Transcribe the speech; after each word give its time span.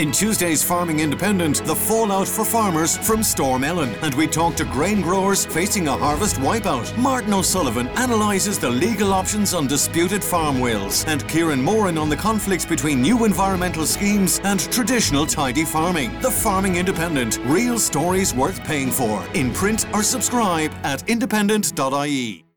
In 0.00 0.10
Tuesday's 0.10 0.62
Farming 0.62 1.00
Independent, 1.00 1.62
the 1.66 1.76
fallout 1.76 2.26
for 2.26 2.42
farmers 2.42 2.96
from 2.96 3.22
Storm 3.22 3.62
Ellen, 3.62 3.94
and 3.96 4.14
we 4.14 4.26
talk 4.26 4.56
to 4.56 4.64
grain 4.64 5.02
growers 5.02 5.44
facing 5.44 5.88
a 5.88 5.92
harvest 5.94 6.36
wipeout. 6.36 6.96
Martin 6.96 7.34
O'Sullivan 7.34 7.86
analyses 7.88 8.58
the 8.58 8.70
legal 8.70 9.12
options 9.12 9.52
on 9.52 9.66
disputed 9.66 10.24
farm 10.24 10.58
wills, 10.58 11.04
and 11.04 11.28
Kieran 11.28 11.60
Moran 11.60 11.98
on 11.98 12.08
the 12.08 12.16
conflicts 12.16 12.64
between 12.64 13.02
new 13.02 13.26
environmental 13.26 13.84
schemes 13.84 14.40
and 14.42 14.60
traditional 14.72 15.26
tidy 15.26 15.66
farming. 15.66 16.18
The 16.22 16.30
Farming 16.30 16.76
Independent, 16.76 17.38
real 17.44 17.78
stories 17.78 18.32
worth 18.32 18.64
paying 18.64 18.90
for. 18.90 19.22
In 19.34 19.52
print 19.52 19.84
or 19.92 20.02
subscribe 20.02 20.72
at 20.82 21.06
independent.ie. 21.10 22.49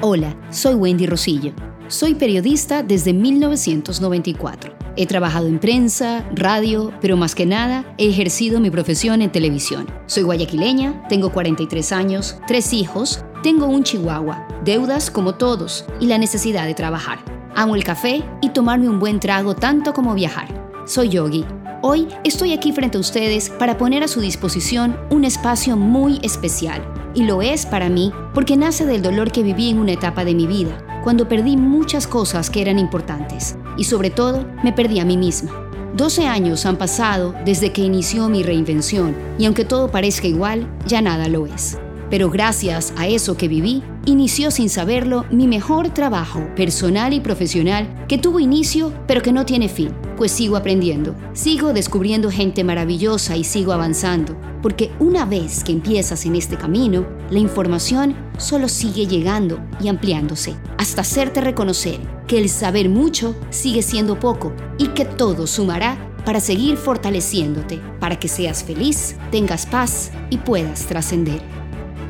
Hola, 0.00 0.36
soy 0.50 0.74
Wendy 0.74 1.06
Rosillo. 1.06 1.52
Soy 1.88 2.14
periodista 2.14 2.84
desde 2.84 3.12
1994. 3.12 4.72
He 4.94 5.06
trabajado 5.06 5.48
en 5.48 5.58
prensa, 5.58 6.24
radio, 6.36 6.92
pero 7.00 7.16
más 7.16 7.34
que 7.34 7.46
nada 7.46 7.84
he 7.98 8.08
ejercido 8.08 8.60
mi 8.60 8.70
profesión 8.70 9.22
en 9.22 9.32
televisión. 9.32 9.88
Soy 10.06 10.22
guayaquileña, 10.22 11.02
tengo 11.08 11.32
43 11.32 11.90
años, 11.90 12.36
tres 12.46 12.72
hijos, 12.72 13.24
tengo 13.42 13.66
un 13.66 13.82
chihuahua, 13.82 14.46
deudas 14.64 15.10
como 15.10 15.34
todos 15.34 15.84
y 15.98 16.06
la 16.06 16.18
necesidad 16.18 16.66
de 16.66 16.74
trabajar. 16.74 17.18
Amo 17.56 17.74
el 17.74 17.82
café 17.82 18.22
y 18.40 18.50
tomarme 18.50 18.88
un 18.88 19.00
buen 19.00 19.18
trago 19.18 19.56
tanto 19.56 19.94
como 19.94 20.14
viajar. 20.14 20.46
Soy 20.86 21.08
Yogi. 21.08 21.44
Hoy 21.82 22.06
estoy 22.22 22.52
aquí 22.52 22.70
frente 22.70 22.98
a 22.98 23.00
ustedes 23.00 23.50
para 23.50 23.76
poner 23.76 24.04
a 24.04 24.08
su 24.08 24.20
disposición 24.20 24.96
un 25.10 25.24
espacio 25.24 25.76
muy 25.76 26.20
especial 26.22 26.97
y 27.14 27.24
lo 27.24 27.42
es 27.42 27.66
para 27.66 27.88
mí 27.88 28.12
porque 28.34 28.56
nace 28.56 28.86
del 28.86 29.02
dolor 29.02 29.32
que 29.32 29.42
viví 29.42 29.70
en 29.70 29.78
una 29.78 29.92
etapa 29.92 30.24
de 30.24 30.34
mi 30.34 30.46
vida, 30.46 31.00
cuando 31.02 31.28
perdí 31.28 31.56
muchas 31.56 32.06
cosas 32.06 32.50
que 32.50 32.60
eran 32.60 32.78
importantes 32.78 33.56
y 33.76 33.84
sobre 33.84 34.10
todo 34.10 34.44
me 34.62 34.72
perdí 34.72 35.00
a 35.00 35.04
mí 35.04 35.16
misma. 35.16 35.50
12 35.96 36.26
años 36.26 36.66
han 36.66 36.76
pasado 36.76 37.34
desde 37.44 37.72
que 37.72 37.82
inició 37.82 38.28
mi 38.28 38.42
reinvención 38.42 39.16
y 39.38 39.46
aunque 39.46 39.64
todo 39.64 39.90
parezca 39.90 40.26
igual, 40.26 40.68
ya 40.86 41.02
nada 41.02 41.28
lo 41.28 41.46
es. 41.46 41.78
Pero 42.10 42.30
gracias 42.30 42.92
a 42.96 43.06
eso 43.06 43.36
que 43.36 43.48
viví, 43.48 43.82
inició 44.06 44.50
sin 44.50 44.70
saberlo 44.70 45.26
mi 45.30 45.46
mejor 45.46 45.90
trabajo 45.90 46.40
personal 46.56 47.12
y 47.12 47.20
profesional 47.20 48.06
que 48.08 48.18
tuvo 48.18 48.40
inicio 48.40 48.92
pero 49.06 49.20
que 49.22 49.32
no 49.32 49.44
tiene 49.44 49.68
fin, 49.68 49.90
pues 50.16 50.32
sigo 50.32 50.56
aprendiendo, 50.56 51.14
sigo 51.34 51.72
descubriendo 51.72 52.30
gente 52.30 52.64
maravillosa 52.64 53.36
y 53.36 53.44
sigo 53.44 53.72
avanzando, 53.72 54.36
porque 54.62 54.90
una 54.98 55.26
vez 55.26 55.62
que 55.62 55.72
empiezas 55.72 56.24
en 56.24 56.36
este 56.36 56.56
camino, 56.56 57.06
la 57.30 57.38
información 57.38 58.16
solo 58.38 58.68
sigue 58.68 59.06
llegando 59.06 59.60
y 59.80 59.88
ampliándose, 59.88 60.56
hasta 60.78 61.02
hacerte 61.02 61.40
reconocer 61.40 61.98
que 62.26 62.38
el 62.38 62.48
saber 62.48 62.88
mucho 62.88 63.34
sigue 63.50 63.82
siendo 63.82 64.18
poco 64.18 64.52
y 64.78 64.88
que 64.88 65.04
todo 65.04 65.46
sumará 65.46 65.98
para 66.24 66.40
seguir 66.40 66.76
fortaleciéndote, 66.76 67.80
para 68.00 68.18
que 68.18 68.28
seas 68.28 68.62
feliz, 68.62 69.16
tengas 69.30 69.64
paz 69.66 70.10
y 70.30 70.38
puedas 70.38 70.86
trascender. 70.86 71.57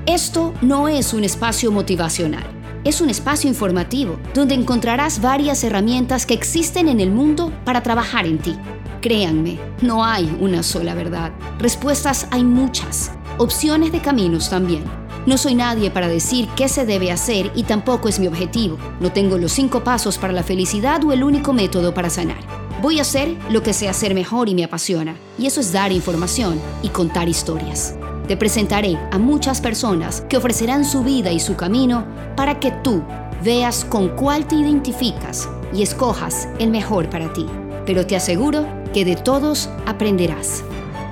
Esto 0.08 0.54
no 0.62 0.88
es 0.88 1.12
un 1.12 1.22
espacio 1.22 1.70
motivacional, 1.70 2.46
es 2.82 3.02
un 3.02 3.10
espacio 3.10 3.46
informativo 3.50 4.18
donde 4.32 4.54
encontrarás 4.54 5.20
varias 5.20 5.62
herramientas 5.64 6.24
que 6.24 6.32
existen 6.32 6.88
en 6.88 6.98
el 7.00 7.10
mundo 7.10 7.52
para 7.66 7.82
trabajar 7.82 8.24
en 8.24 8.38
ti. 8.38 8.56
Créanme, 9.02 9.58
no 9.82 10.02
hay 10.02 10.34
una 10.40 10.62
sola 10.62 10.94
verdad. 10.94 11.32
Respuestas 11.58 12.26
hay 12.30 12.42
muchas, 12.42 13.10
opciones 13.36 13.92
de 13.92 14.00
caminos 14.00 14.48
también. 14.48 14.82
No 15.26 15.36
soy 15.36 15.54
nadie 15.54 15.90
para 15.90 16.08
decir 16.08 16.48
qué 16.56 16.70
se 16.70 16.86
debe 16.86 17.12
hacer 17.12 17.52
y 17.54 17.64
tampoco 17.64 18.08
es 18.08 18.18
mi 18.18 18.28
objetivo. 18.28 18.78
No 19.00 19.12
tengo 19.12 19.36
los 19.36 19.52
cinco 19.52 19.84
pasos 19.84 20.16
para 20.16 20.32
la 20.32 20.42
felicidad 20.42 21.04
o 21.04 21.12
el 21.12 21.22
único 21.22 21.52
método 21.52 21.92
para 21.92 22.08
sanar. 22.08 22.40
Voy 22.80 22.98
a 22.98 23.02
hacer 23.02 23.36
lo 23.50 23.62
que 23.62 23.74
sé 23.74 23.90
hacer 23.90 24.14
mejor 24.14 24.48
y 24.48 24.54
me 24.54 24.64
apasiona, 24.64 25.16
y 25.38 25.44
eso 25.44 25.60
es 25.60 25.70
dar 25.70 25.92
información 25.92 26.58
y 26.82 26.88
contar 26.88 27.28
historias. 27.28 27.97
Te 28.28 28.36
presentaré 28.36 28.98
a 29.10 29.16
muchas 29.16 29.62
personas 29.62 30.20
que 30.28 30.36
ofrecerán 30.36 30.84
su 30.84 31.02
vida 31.02 31.32
y 31.32 31.40
su 31.40 31.56
camino 31.56 32.04
para 32.36 32.60
que 32.60 32.70
tú 32.70 33.02
veas 33.42 33.86
con 33.86 34.10
cuál 34.10 34.46
te 34.46 34.54
identificas 34.54 35.48
y 35.72 35.82
escojas 35.82 36.46
el 36.58 36.70
mejor 36.70 37.08
para 37.08 37.32
ti. 37.32 37.46
Pero 37.86 38.06
te 38.06 38.16
aseguro 38.16 38.66
que 38.92 39.06
de 39.06 39.16
todos 39.16 39.70
aprenderás. 39.86 40.62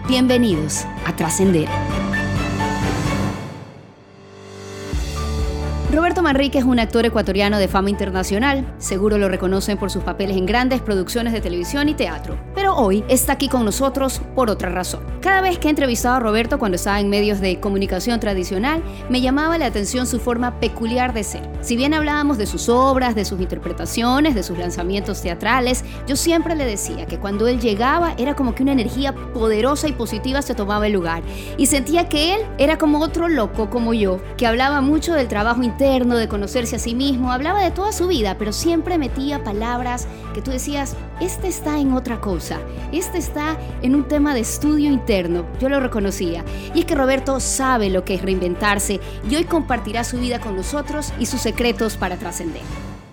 Bienvenidos 0.06 0.84
a 1.06 1.16
Trascender. 1.16 1.85
Manrique 6.26 6.58
es 6.58 6.64
un 6.64 6.80
actor 6.80 7.06
ecuatoriano 7.06 7.56
de 7.56 7.68
fama 7.68 7.88
internacional. 7.88 8.66
Seguro 8.78 9.16
lo 9.16 9.28
reconocen 9.28 9.78
por 9.78 9.92
sus 9.92 10.02
papeles 10.02 10.36
en 10.36 10.44
grandes 10.44 10.80
producciones 10.80 11.32
de 11.32 11.40
televisión 11.40 11.88
y 11.88 11.94
teatro. 11.94 12.36
Pero 12.52 12.74
hoy 12.74 13.04
está 13.06 13.34
aquí 13.34 13.48
con 13.48 13.64
nosotros 13.64 14.20
por 14.34 14.50
otra 14.50 14.70
razón. 14.70 15.04
Cada 15.20 15.40
vez 15.40 15.60
que 15.60 15.68
he 15.68 15.70
entrevistado 15.70 16.16
a 16.16 16.20
Roberto 16.20 16.58
cuando 16.58 16.74
estaba 16.74 16.98
en 16.98 17.10
medios 17.10 17.40
de 17.40 17.60
comunicación 17.60 18.18
tradicional, 18.18 18.82
me 19.08 19.20
llamaba 19.20 19.56
la 19.56 19.66
atención 19.66 20.04
su 20.08 20.18
forma 20.18 20.58
peculiar 20.58 21.12
de 21.12 21.22
ser. 21.22 21.48
Si 21.60 21.76
bien 21.76 21.94
hablábamos 21.94 22.38
de 22.38 22.46
sus 22.46 22.68
obras, 22.68 23.14
de 23.14 23.24
sus 23.24 23.40
interpretaciones, 23.40 24.34
de 24.34 24.42
sus 24.42 24.58
lanzamientos 24.58 25.22
teatrales, 25.22 25.84
yo 26.08 26.16
siempre 26.16 26.56
le 26.56 26.64
decía 26.64 27.06
que 27.06 27.20
cuando 27.20 27.46
él 27.46 27.60
llegaba 27.60 28.14
era 28.18 28.34
como 28.34 28.52
que 28.52 28.64
una 28.64 28.72
energía 28.72 29.14
poderosa 29.14 29.86
y 29.86 29.92
positiva 29.92 30.42
se 30.42 30.56
tomaba 30.56 30.88
el 30.88 30.92
lugar. 30.92 31.22
Y 31.56 31.66
sentía 31.66 32.08
que 32.08 32.34
él 32.34 32.40
era 32.58 32.78
como 32.78 32.98
otro 32.98 33.28
loco 33.28 33.70
como 33.70 33.94
yo, 33.94 34.20
que 34.36 34.48
hablaba 34.48 34.80
mucho 34.80 35.14
del 35.14 35.28
trabajo 35.28 35.62
interno 35.62 36.15
de 36.16 36.28
conocerse 36.28 36.76
a 36.76 36.78
sí 36.78 36.94
mismo, 36.94 37.32
hablaba 37.32 37.62
de 37.62 37.70
toda 37.70 37.92
su 37.92 38.06
vida, 38.06 38.36
pero 38.38 38.52
siempre 38.52 38.98
metía 38.98 39.44
palabras 39.44 40.06
que 40.34 40.42
tú 40.42 40.50
decías, 40.50 40.94
este 41.20 41.48
está 41.48 41.78
en 41.78 41.92
otra 41.92 42.20
cosa, 42.20 42.60
este 42.92 43.18
está 43.18 43.58
en 43.82 43.94
un 43.94 44.08
tema 44.08 44.34
de 44.34 44.40
estudio 44.40 44.90
interno, 44.90 45.46
yo 45.60 45.68
lo 45.68 45.80
reconocía. 45.80 46.44
Y 46.74 46.80
es 46.80 46.84
que 46.84 46.94
Roberto 46.94 47.40
sabe 47.40 47.90
lo 47.90 48.04
que 48.04 48.14
es 48.14 48.22
reinventarse 48.22 49.00
y 49.30 49.36
hoy 49.36 49.44
compartirá 49.44 50.04
su 50.04 50.18
vida 50.18 50.40
con 50.40 50.56
nosotros 50.56 51.12
y 51.18 51.26
sus 51.26 51.40
secretos 51.40 51.96
para 51.96 52.16
trascender. 52.16 52.62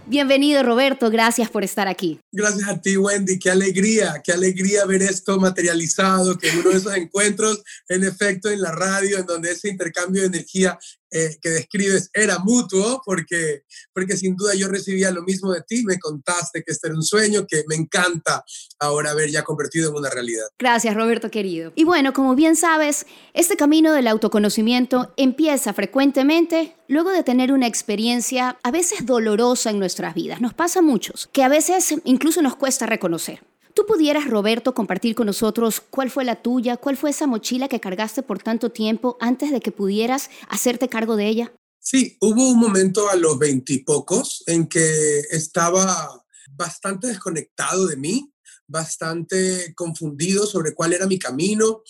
Bienvenido 0.06 0.62
Roberto, 0.64 1.10
gracias 1.10 1.50
por 1.50 1.64
estar 1.64 1.88
aquí. 1.88 2.20
Gracias 2.32 2.68
a 2.68 2.80
ti 2.80 2.98
Wendy, 2.98 3.40
qué 3.40 3.50
alegría, 3.50 4.22
qué 4.24 4.34
alegría 4.34 4.86
ver 4.86 5.02
esto 5.02 5.40
materializado, 5.40 6.38
que 6.38 6.52
uno 6.60 6.72
de 6.72 6.78
esos 6.78 6.96
encuentros 6.96 7.64
en 7.88 8.04
efecto 8.04 8.50
en 8.50 8.62
la 8.62 8.72
radio, 8.72 9.18
en 9.18 9.26
donde 9.26 9.52
ese 9.52 9.70
intercambio 9.70 10.22
de 10.22 10.28
energía 10.28 10.78
eh, 11.16 11.38
que 11.40 11.50
describes 11.52 12.10
era 12.12 12.40
mutuo, 12.40 13.00
porque, 13.06 13.62
porque 13.94 14.18
sin 14.18 14.36
duda 14.36 14.56
yo 14.56 14.68
recibía 14.68 15.12
lo 15.12 15.22
mismo 15.22 15.52
de 15.52 15.62
ti, 15.62 15.84
me 15.86 16.00
contaste 16.00 16.64
que 16.64 16.72
este 16.72 16.88
era 16.88 16.96
un 16.96 17.04
sueño, 17.04 17.46
que 17.48 17.64
me 17.68 17.76
encanta 17.76 18.44
ahora 18.80 19.12
haber 19.12 19.30
ya 19.30 19.44
convertido 19.44 19.92
en 19.92 19.96
una 19.96 20.10
realidad. 20.10 20.46
Gracias, 20.58 20.96
Roberto 20.96 21.30
querido. 21.30 21.72
Y 21.76 21.84
bueno, 21.84 22.14
como 22.14 22.34
bien 22.34 22.56
sabes, 22.56 23.06
este 23.34 23.56
camino 23.58 23.94
del 23.94 24.08
autoconocimiento 24.08 25.14
empieza 25.16 25.72
frecuentemente 25.74 26.76
luego 26.88 27.12
de 27.12 27.24
tener 27.24 27.52
una 27.52 27.68
experiencia 27.68 28.58
a 28.64 28.72
veces 28.72 29.06
dolorosa 29.06 29.70
en 29.70 29.78
nuestras 29.78 30.16
vidas. 30.16 30.42
Nos 30.42 30.56
pasa 30.56 30.80
a 30.80 30.82
muchos, 30.82 31.30
que 31.32 31.44
a 31.44 31.48
veces 31.48 31.94
incluso 32.06 32.42
nos 32.42 32.56
cuesta 32.56 32.88
reconocer. 32.88 33.53
¿Tú 33.76 33.86
pudieras, 33.88 34.30
Roberto, 34.30 34.74
compartir 34.74 35.16
con 35.16 35.26
nosotros 35.26 35.82
cuál 35.82 36.12
fue 36.12 36.26
la 36.26 36.42
tuya, 36.42 36.78
cuál 36.78 36.96
fue 36.96 37.10
esa 37.10 37.26
mochila 37.26 37.68
que 37.68 37.80
cargaste 37.80 38.22
por 38.22 38.42
tanto 38.42 38.72
tiempo 38.72 39.18
antes 39.20 39.52
de 39.52 39.62
que 39.62 39.72
pudieras 39.72 40.30
hacerte 40.48 40.90
cargo 40.90 41.16
de 41.16 41.28
ella? 41.28 41.54
Sí, 41.80 42.18
hubo 42.22 42.50
un 42.50 42.60
momento 42.60 43.10
a 43.10 43.16
los 43.16 43.38
veintipocos 43.40 44.44
en 44.46 44.68
que 44.68 45.20
estaba 45.32 46.24
bastante 46.52 47.08
desconectado 47.08 47.88
de 47.88 47.98
mí, 47.98 48.32
bastante 48.68 49.74
confundido 49.76 50.46
sobre 50.46 50.74
cuál 50.74 50.94
era 50.94 51.08
mi 51.08 51.18
camino 51.18 51.82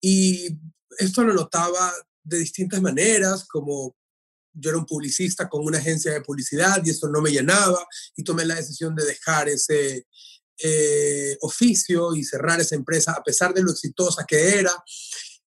y 0.00 0.48
esto 0.98 1.22
lo 1.22 1.32
notaba 1.32 1.92
de 2.24 2.38
distintas 2.38 2.82
maneras, 2.82 3.46
como 3.46 3.96
yo 4.52 4.70
era 4.70 4.78
un 4.78 4.86
publicista 4.86 5.48
con 5.48 5.64
una 5.64 5.78
agencia 5.78 6.12
de 6.12 6.20
publicidad 6.20 6.82
y 6.84 6.90
esto 6.90 7.08
no 7.08 7.20
me 7.20 7.30
llenaba 7.30 7.86
y 8.16 8.24
tomé 8.24 8.44
la 8.44 8.56
decisión 8.56 8.94
de 8.96 9.04
dejar 9.04 9.48
ese, 9.48 10.06
eh, 10.62 11.36
oficio 11.40 12.14
y 12.14 12.24
cerrar 12.24 12.60
esa 12.60 12.74
empresa 12.74 13.12
a 13.12 13.22
pesar 13.22 13.54
de 13.54 13.62
lo 13.62 13.70
exitosa 13.70 14.24
que 14.26 14.58
era. 14.58 14.72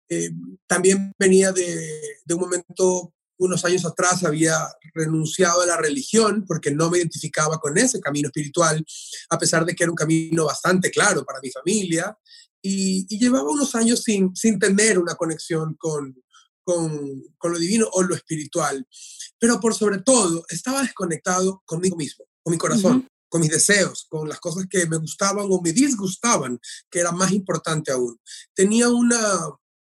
Eh, 0.09 0.31
también 0.67 1.13
venía 1.19 1.53
de, 1.53 2.01
de, 2.25 2.35
un 2.35 2.41
momento, 2.41 3.13
unos 3.39 3.65
años 3.65 3.85
atrás, 3.85 4.25
había 4.25 4.57
renunciado 4.95 5.63
a 5.63 5.67
la 5.67 5.77
religión 5.77 6.45
porque 6.47 6.71
no 6.71 6.91
me 6.91 6.99
identificaba 6.99 7.59
con 7.59 7.77
ese 7.77 8.01
camino 8.01 8.29
espiritual, 8.29 8.85
a 9.31 9.39
pesar 9.39 9.65
de 9.65 9.75
que 9.75 9.85
era 9.85 9.91
un 9.91 9.97
camino 9.97 10.47
bastante 10.47 10.91
claro 10.91 11.25
para 11.25 11.41
mi 11.43 11.51
familia. 11.51 12.17
Y, 12.63 13.07
llevaba 13.19 13.51
unos 13.51 13.75
años 13.75 14.03
sin, 14.03 14.35
sin 14.35 14.59
tener 14.59 14.99
una 14.99 15.17
conexión 15.17 15.75
con, 15.75 16.17
con, 16.63 17.23
con, 17.37 17.53
lo 17.53 17.59
divino 17.59 17.89
o 17.93 18.03
lo 18.03 18.15
espiritual. 18.15 18.87
Pero 19.39 19.61
por 19.61 19.75
sobre 19.75 19.99
todo, 19.99 20.47
estaba 20.49 20.81
desconectado 20.81 21.63
conmigo 21.67 21.97
mismo, 21.97 22.25
con 22.43 22.53
mi 22.53 22.59
corazón 22.59 23.07
con 23.35 23.41
mis 23.41 23.51
deseos, 23.51 24.07
con 24.09 24.29
las 24.29 24.39
cosas 24.39 24.65
que 24.71 24.87
me 24.87 24.97
gustaban 24.97 25.47
o 25.51 25.61
me 25.61 25.73
disgustaban, 25.73 26.57
que 26.89 27.01
era 27.01 27.11
más 27.11 27.33
importante 27.33 27.91
aún. 27.91 28.17
Tenía 28.55 28.89
una 28.89 29.41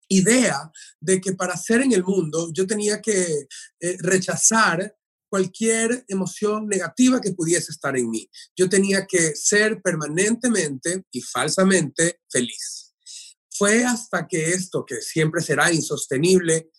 idea 0.08 0.72
de 1.00 1.20
que 1.20 1.34
para 1.34 1.58
ser 1.58 1.82
en 1.82 1.92
el 1.92 2.04
mundo 2.04 2.52
yo 2.54 2.68
tenía 2.68 3.02
que 3.02 3.48
eh, 3.80 3.98
rechazar 3.98 4.96
cualquier 5.28 6.06
emoción 6.08 6.68
negativa 6.68 7.20
que 7.20 7.34
pudiese 7.34 7.72
estar 7.72 7.98
en 7.98 8.12
mí. 8.12 8.30
Yo 8.56 8.70
tenía 8.70 9.08
que 9.08 9.36
ser 9.36 9.82
permanentemente 9.82 11.06
y 11.10 11.22
falsamente 11.22 12.20
feliz. 12.30 12.94
Fue 13.50 13.84
hasta 13.84 14.28
que 14.28 14.52
esto, 14.52 14.86
que 14.86 15.02
siempre 15.02 15.42
será 15.42 15.74
insostenible, 15.74 16.70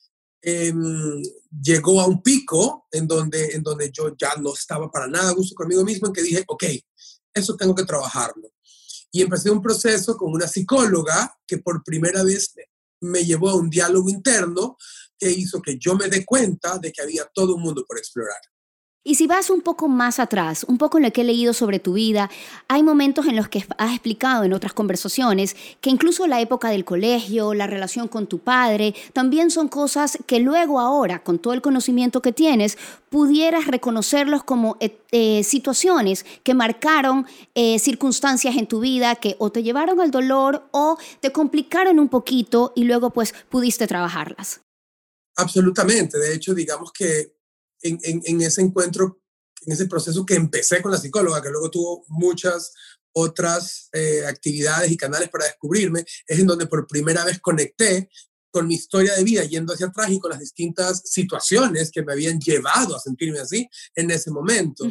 em, 0.42 1.22
llegó 1.62 2.00
a 2.00 2.06
un 2.06 2.22
pico 2.22 2.86
en 2.90 3.06
donde, 3.06 3.52
en 3.52 3.62
donde 3.62 3.90
yo 3.92 4.14
ya 4.16 4.34
no 4.40 4.52
estaba 4.52 4.90
para 4.90 5.06
nada 5.06 5.30
a 5.30 5.34
gusto 5.34 5.54
conmigo 5.54 5.84
mismo, 5.84 6.08
en 6.08 6.12
que 6.12 6.22
dije, 6.22 6.44
ok, 6.46 6.64
eso 7.32 7.56
tengo 7.56 7.74
que 7.74 7.84
trabajarlo. 7.84 8.52
Y 9.10 9.22
empecé 9.22 9.50
un 9.50 9.62
proceso 9.62 10.16
con 10.16 10.32
una 10.32 10.48
psicóloga 10.48 11.38
que 11.46 11.58
por 11.58 11.84
primera 11.84 12.22
vez 12.22 12.54
me 13.00 13.24
llevó 13.24 13.50
a 13.50 13.56
un 13.56 13.70
diálogo 13.70 14.08
interno 14.08 14.76
que 15.18 15.30
hizo 15.30 15.60
que 15.62 15.78
yo 15.78 15.94
me 15.94 16.08
dé 16.08 16.24
cuenta 16.24 16.78
de 16.78 16.92
que 16.92 17.02
había 17.02 17.24
todo 17.32 17.54
un 17.54 17.62
mundo 17.62 17.84
por 17.86 17.98
explorar. 17.98 18.40
Y 19.04 19.16
si 19.16 19.26
vas 19.26 19.50
un 19.50 19.62
poco 19.62 19.88
más 19.88 20.20
atrás, 20.20 20.64
un 20.68 20.78
poco 20.78 20.96
en 20.96 21.02
lo 21.02 21.12
que 21.12 21.22
he 21.22 21.24
leído 21.24 21.54
sobre 21.54 21.80
tu 21.80 21.94
vida, 21.94 22.30
hay 22.68 22.84
momentos 22.84 23.26
en 23.26 23.34
los 23.34 23.48
que 23.48 23.66
has 23.76 23.90
explicado 23.90 24.44
en 24.44 24.52
otras 24.52 24.74
conversaciones 24.74 25.56
que 25.80 25.90
incluso 25.90 26.28
la 26.28 26.40
época 26.40 26.70
del 26.70 26.84
colegio, 26.84 27.52
la 27.52 27.66
relación 27.66 28.06
con 28.06 28.28
tu 28.28 28.38
padre, 28.38 28.94
también 29.12 29.50
son 29.50 29.66
cosas 29.66 30.18
que 30.28 30.38
luego 30.38 30.78
ahora, 30.78 31.24
con 31.24 31.40
todo 31.40 31.52
el 31.52 31.62
conocimiento 31.62 32.22
que 32.22 32.32
tienes, 32.32 32.78
pudieras 33.10 33.66
reconocerlos 33.66 34.44
como 34.44 34.76
eh, 34.78 34.96
eh, 35.10 35.42
situaciones 35.42 36.24
que 36.44 36.54
marcaron 36.54 37.26
eh, 37.56 37.80
circunstancias 37.80 38.54
en 38.56 38.68
tu 38.68 38.78
vida 38.78 39.16
que 39.16 39.34
o 39.40 39.50
te 39.50 39.64
llevaron 39.64 40.00
al 40.00 40.12
dolor 40.12 40.68
o 40.70 40.96
te 41.18 41.32
complicaron 41.32 41.98
un 41.98 42.08
poquito 42.08 42.72
y 42.76 42.84
luego 42.84 43.10
pues 43.10 43.34
pudiste 43.48 43.88
trabajarlas. 43.88 44.60
Absolutamente. 45.34 46.18
De 46.18 46.34
hecho, 46.34 46.54
digamos 46.54 46.92
que 46.92 47.41
en, 47.82 48.40
ese 48.40 48.62
encuentro, 48.62 49.20
en 49.66 49.72
ese 49.72 49.86
proceso 49.86 50.24
que 50.24 50.34
empecé 50.34 50.82
con 50.82 50.92
la 50.92 50.98
psicóloga, 50.98 51.42
que 51.42 51.50
luego 51.50 51.70
tuvo 51.70 52.04
muchas 52.08 52.72
otras 53.14 53.88
eh, 53.92 54.24
actividades 54.26 54.90
y 54.90 54.96
canales 54.96 55.28
para 55.28 55.44
descubrirme, 55.44 56.04
es 56.26 56.38
en 56.38 56.46
donde 56.46 56.66
por 56.66 56.86
primera 56.86 57.24
vez 57.24 57.40
conecté 57.40 58.08
con 58.50 58.66
mi 58.66 58.74
historia 58.74 59.14
de 59.14 59.24
vida 59.24 59.44
yendo 59.44 59.72
hacia 59.72 59.86
atrás 59.86 60.10
y 60.10 60.18
con 60.18 60.30
las 60.30 60.40
distintas 60.40 61.02
situaciones 61.06 61.90
que 61.90 62.02
me 62.02 62.12
habían 62.12 62.38
llevado 62.38 62.94
a 62.94 63.00
sentirme 63.00 63.40
así 63.40 63.68
en 63.94 64.10
ese 64.10 64.30
momento. 64.30 64.84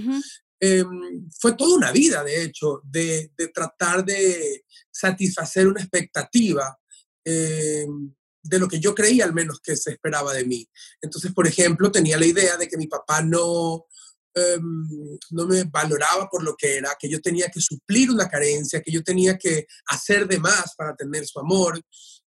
Em, 0.59 1.27
fue 1.39 1.53
toda 1.53 1.75
una 1.75 1.91
vida, 1.91 2.23
de 2.23 2.43
hecho, 2.43 2.81
de, 2.83 3.31
tratar 3.53 4.05
de 4.05 4.65
satisfacer 4.91 5.67
una 5.67 5.81
expectativa 5.81 6.77
em, 7.23 8.13
de 8.43 8.59
lo 8.59 8.67
que 8.67 8.79
yo 8.79 8.95
creía 8.95 9.25
al 9.25 9.33
menos 9.33 9.59
que 9.61 9.75
se 9.75 9.91
esperaba 9.91 10.33
de 10.33 10.45
mí. 10.45 10.67
Entonces, 11.01 11.33
por 11.33 11.47
ejemplo, 11.47 11.91
tenía 11.91 12.17
la 12.17 12.25
idea 12.25 12.57
de 12.57 12.67
que 12.67 12.77
mi 12.77 12.87
papá 12.87 13.21
no, 13.21 13.85
em, 14.33 15.17
no 15.31 15.45
me 15.45 15.63
valoraba 15.65 16.29
por 16.29 16.43
lo 16.43 16.55
que 16.55 16.77
era, 16.77 16.95
que 16.99 17.09
yo 17.09 17.21
tenía 17.21 17.49
que 17.49 17.61
suplir 17.61 18.09
una 18.09 18.29
carencia, 18.29 18.81
que 18.81 18.91
yo 18.91 19.03
tenía 19.03 19.37
que 19.37 19.67
hacer 19.87 20.27
de 20.27 20.39
más 20.39 20.75
para 20.75 20.95
tener 20.95 21.25
su 21.25 21.39
amor. 21.39 21.81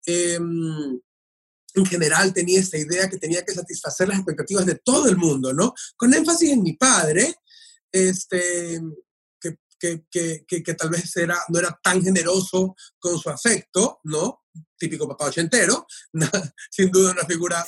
Em, 0.06 1.00
en 1.74 1.86
general 1.86 2.32
tenía 2.32 2.60
esta 2.60 2.78
idea 2.78 3.08
que 3.08 3.18
tenía 3.18 3.44
que 3.44 3.52
satisfacer 3.52 4.08
las 4.08 4.18
expectativas 4.18 4.64
de 4.66 4.76
todo 4.76 5.08
el 5.08 5.16
mundo, 5.16 5.52
¿no? 5.52 5.74
Con 5.96 6.14
énfasis 6.14 6.50
en 6.50 6.62
mi 6.62 6.74
padre, 6.74 7.34
este, 7.90 8.80
que, 9.40 10.04
que, 10.10 10.44
que, 10.46 10.62
que, 10.62 10.74
tal 10.74 10.90
vez 10.90 11.16
era, 11.16 11.38
no 11.48 11.58
era 11.58 11.78
tan 11.82 12.02
generoso 12.02 12.74
con 12.98 13.18
su 13.18 13.28
afecto, 13.28 14.00
¿no? 14.04 14.43
Típico 14.76 15.08
papá 15.08 15.26
ochentero, 15.26 15.86
sin 16.70 16.90
duda 16.90 17.12
una 17.12 17.24
figura 17.24 17.64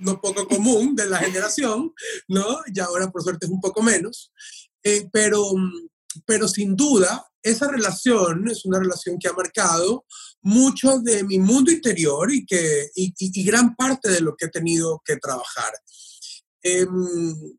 no, 0.00 0.20
poco 0.20 0.46
común 0.46 0.94
de 0.94 1.06
la 1.06 1.18
generación, 1.18 1.92
¿no? 2.28 2.60
Y 2.72 2.78
ahora 2.80 3.10
por 3.10 3.22
suerte 3.22 3.46
es 3.46 3.52
un 3.52 3.60
poco 3.60 3.82
menos, 3.82 4.32
eh, 4.82 5.08
pero, 5.12 5.44
pero 6.24 6.48
sin 6.48 6.76
duda 6.76 7.26
esa 7.42 7.68
relación 7.68 8.48
es 8.48 8.64
una 8.64 8.78
relación 8.78 9.18
que 9.18 9.28
ha 9.28 9.32
marcado 9.32 10.04
mucho 10.42 10.98
de 10.98 11.24
mi 11.24 11.38
mundo 11.38 11.70
interior 11.70 12.32
y, 12.32 12.44
que, 12.44 12.90
y, 12.94 13.44
gran 13.44 13.74
parte 13.74 14.10
de 14.10 14.20
lo 14.20 14.36
que 14.36 14.46
he 14.46 14.50
tenido 14.50 15.02
que 15.04 15.16
trabajar. 15.16 15.72
Em, 16.62 17.56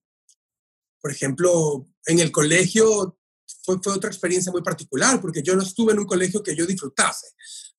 por 1.01 1.11
ejemplo, 1.11 1.87
en 2.05 2.19
el 2.19 2.31
colegio 2.31 3.17
fue, 3.63 3.79
fue, 3.81 3.93
otra 3.93 4.09
experiencia 4.09 4.51
muy 4.51 4.61
particular, 4.61 5.19
porque 5.19 5.41
yo 5.41 5.55
no 5.55 5.63
estuve 5.63 5.93
en 5.93 5.99
un 5.99 6.05
colegio 6.05 6.43
que 6.43 6.55
yo 6.55 6.65
disfrutase, 6.65 7.27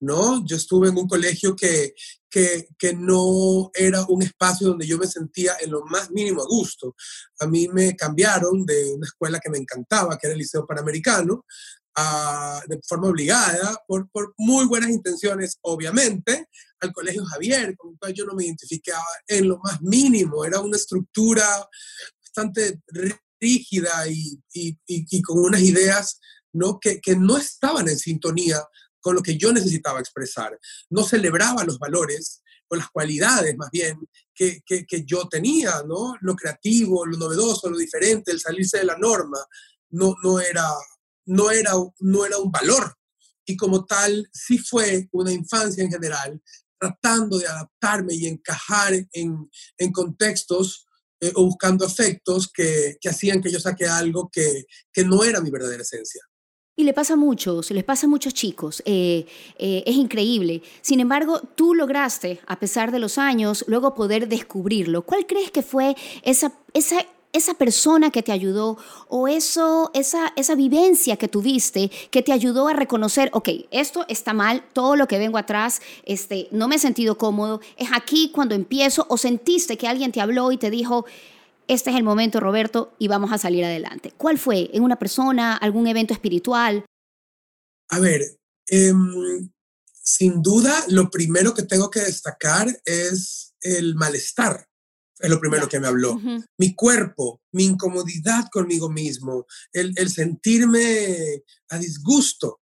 ¿no? 0.02 0.44
Yo 0.44 0.56
estuve 0.56 0.88
en 0.88 0.99
un 0.99 1.06
colegio 1.06 1.54
que, 1.54 1.94
que, 2.28 2.66
que, 2.76 2.93
no 2.93 3.70
era 3.72 4.04
un 4.08 4.22
espacio 4.22 4.69
donde 4.69 4.87
yo 4.87 4.99
me 4.99 5.06
sentía 5.06 5.52
en 5.60 5.70
lo 5.70 5.84
más 5.84 6.10
mínimo 6.10 6.43
a 6.43 6.46
gusto. 6.46 6.96
A 7.38 7.46
mí 7.46 7.69
me 7.69 7.94
cambiaron 7.94 8.66
de 8.66 8.94
una 8.94 9.06
escuela 9.06 9.38
que 9.38 9.49
me 9.49 9.58
encantaba, 9.58 10.19
que 10.19 10.26
era 10.26 10.34
el 10.34 10.40
Liceo 10.40 10.66
Panamericano, 10.66 11.46
a, 11.94 12.60
de 12.66 12.81
forma 12.84 13.08
obligada, 13.08 13.81
por, 13.87 14.10
por, 14.10 14.34
muy 14.38 14.66
buenas 14.66 14.90
intenciones, 14.90 15.58
obviamente, 15.60 16.49
al 16.81 16.93
Colegio 16.93 17.25
Javier, 17.25 17.76
con 17.76 17.93
el 17.93 17.99
cual 17.99 18.12
yo 18.12 18.25
no 18.26 18.34
me 18.34 18.44
identificaba 18.44 19.04
en 19.28 19.49
lo 19.49 19.58
más 19.58 19.81
mínimo. 19.82 20.44
Era 20.44 20.58
una 20.58 20.78
estructura 20.78 21.46
bastante 22.20 22.81
rígida 23.40 24.08
y, 24.08 24.40
y, 24.52 25.22
con 25.22 25.38
unas 25.38 25.62
ideas 25.62 26.19
¿no? 26.54 26.78
Que, 26.81 27.00
que, 27.00 27.16
no 27.16 27.38
estaban 27.38 27.88
en 27.88 27.99
sintonía 27.99 28.62
con 29.02 29.16
lo 29.16 29.22
que 29.22 29.37
yo 29.37 29.52
necesitaba 29.52 30.00
expresar. 30.00 30.58
No 30.88 31.02
celebraba 31.04 31.64
los 31.64 31.78
valores 31.78 32.43
o 32.69 32.76
las 32.76 32.88
cualidades 32.88 33.54
más 33.56 33.70
bien 33.70 33.99
que, 34.34 34.62
que, 34.64 35.04
yo 35.04 35.28
tenía, 35.28 35.82
¿no? 35.87 36.14
Lo 36.22 36.34
creativo, 36.34 37.04
lo 37.04 37.19
novedoso, 37.19 37.69
lo 37.69 37.76
diferente, 37.76 38.32
el 38.32 38.40
salirse 38.40 38.78
de 38.78 38.84
la 38.84 38.96
norma, 38.96 39.38
no, 39.90 40.14
no, 40.22 40.40
era, 40.40 40.66
no, 41.26 41.50
era, 41.50 41.72
no 42.00 42.25
era 42.25 42.38
un 42.38 42.50
valor. 42.50 42.96
Y 43.44 43.56
como 43.56 43.84
tal, 43.84 44.28
sí 44.32 44.58
fue 44.58 45.08
una 45.12 45.32
infancia 45.32 45.84
en 45.84 45.90
general, 45.90 46.40
tratando 46.78 47.38
de 47.38 47.46
adaptarme 47.46 48.14
y 48.14 48.26
encajar 48.26 48.94
en, 49.12 49.50
en 49.76 49.93
contextos 49.93 50.87
eh, 51.20 51.32
o 51.37 51.44
buscando 51.44 51.87
afectos 51.87 52.50
que, 52.52 52.96
que, 53.00 53.08
hacían 53.08 53.40
que 53.40 53.52
yo 53.52 53.60
saque 53.60 53.87
algo 53.87 54.28
que, 54.32 54.64
que 54.93 55.04
no 55.04 55.22
era 55.22 55.40
mi 55.40 55.50
verdadera 55.50 55.82
esencia. 55.82 56.22
Y 56.82 56.84
le 56.84 56.94
pasa 56.94 57.14
muchos, 57.14 57.70
les 57.70 57.84
pasa 57.84 58.06
a 58.06 58.11
muchos 58.11 58.34
chicos, 58.34 58.82
eh, 58.84 59.25
eh, 59.56 59.84
es 59.87 59.94
increíble. 59.94 60.62
Sin 60.81 60.99
embargo, 60.99 61.40
tú 61.55 61.76
lograste, 61.76 62.40
a 62.44 62.58
pesar 62.58 62.90
de 62.90 62.99
los 62.99 63.19
años, 63.19 63.64
luego 63.69 63.94
poder 63.94 64.26
descubrirlo. 64.26 65.02
¿Cuál 65.02 65.25
crees 65.25 65.52
que 65.52 65.62
fue 65.62 65.94
esa, 66.25 66.52
esa 66.75 67.06
esa 67.32 67.55
persona 67.55 68.11
que 68.11 68.23
te 68.23 68.32
ayudó 68.32 68.76
o 69.08 69.29
eso, 69.29 69.90
esa, 69.94 70.33
esa 70.37 70.54
vivencia 70.56 71.16
que 71.16 71.28
tuviste 71.28 71.90
que 72.11 72.21
te 72.21 72.33
ayudó 72.33 72.68
a 72.68 72.75
reconocer, 72.75 73.30
ok, 73.33 73.49
esto 73.71 74.04
está 74.09 74.35
mal, 74.35 74.64
todo 74.75 74.97
lo 74.97 75.06
que 75.06 75.18
vengo 75.18 75.38
atrás, 75.38 75.80
este, 76.04 76.49
no 76.50 76.68
me 76.68 76.75
he 76.75 76.78
sentido 76.78 77.16
cómodo, 77.16 77.61
es 77.78 77.88
aquí 77.95 78.33
cuando 78.35 78.54
empiezo 78.54 79.06
o 79.09 79.16
sentiste 79.16 79.78
que 79.78 79.88
alguien 79.88 80.12
te 80.12 80.21
habló 80.21 80.52
y 80.52 80.59
te 80.59 80.68
dijo, 80.68 81.06
este 81.69 81.90
es 81.90 81.97
el 81.97 82.02
momento, 82.02 82.40
Roberto, 82.40 82.95
y 82.99 83.09
vamos 83.09 83.33
a 83.33 83.38
salir 83.38 83.64
adelante. 83.64 84.12
¿Cuál 84.16 84.38
fue? 84.38 84.71
¿En 84.73 84.83
una 84.83 84.99
persona? 84.99 85.57
¿Algún 85.57 85.87
evento 85.87 86.12
espiritual? 86.12 86.85
A 87.88 87.99
ver, 87.99 88.23
em, 88.69 89.50
sin 89.92 90.42
duda, 90.42 90.85
lo 90.88 91.11
primero 91.11 91.54
que 91.54 91.62
tengo 91.62 91.90
que 91.90 92.00
destacar 92.00 92.69
es 92.85 93.54
el 93.61 93.95
malestar 93.95 94.66
es 95.23 95.31
lo 95.31 95.40
primero 95.40 95.69
que 95.69 95.78
me 95.78 95.87
habló. 95.87 96.21
Mi 96.59 96.75
cuerpo, 96.75 97.40
mi 97.52 97.64
incomodidad 97.64 98.47
conmigo 98.50 98.90
mismo, 98.90 99.47
el, 99.73 99.92
el 99.97 100.11
sentirme 100.11 101.45
a 101.69 101.78
disgusto. 101.78 102.61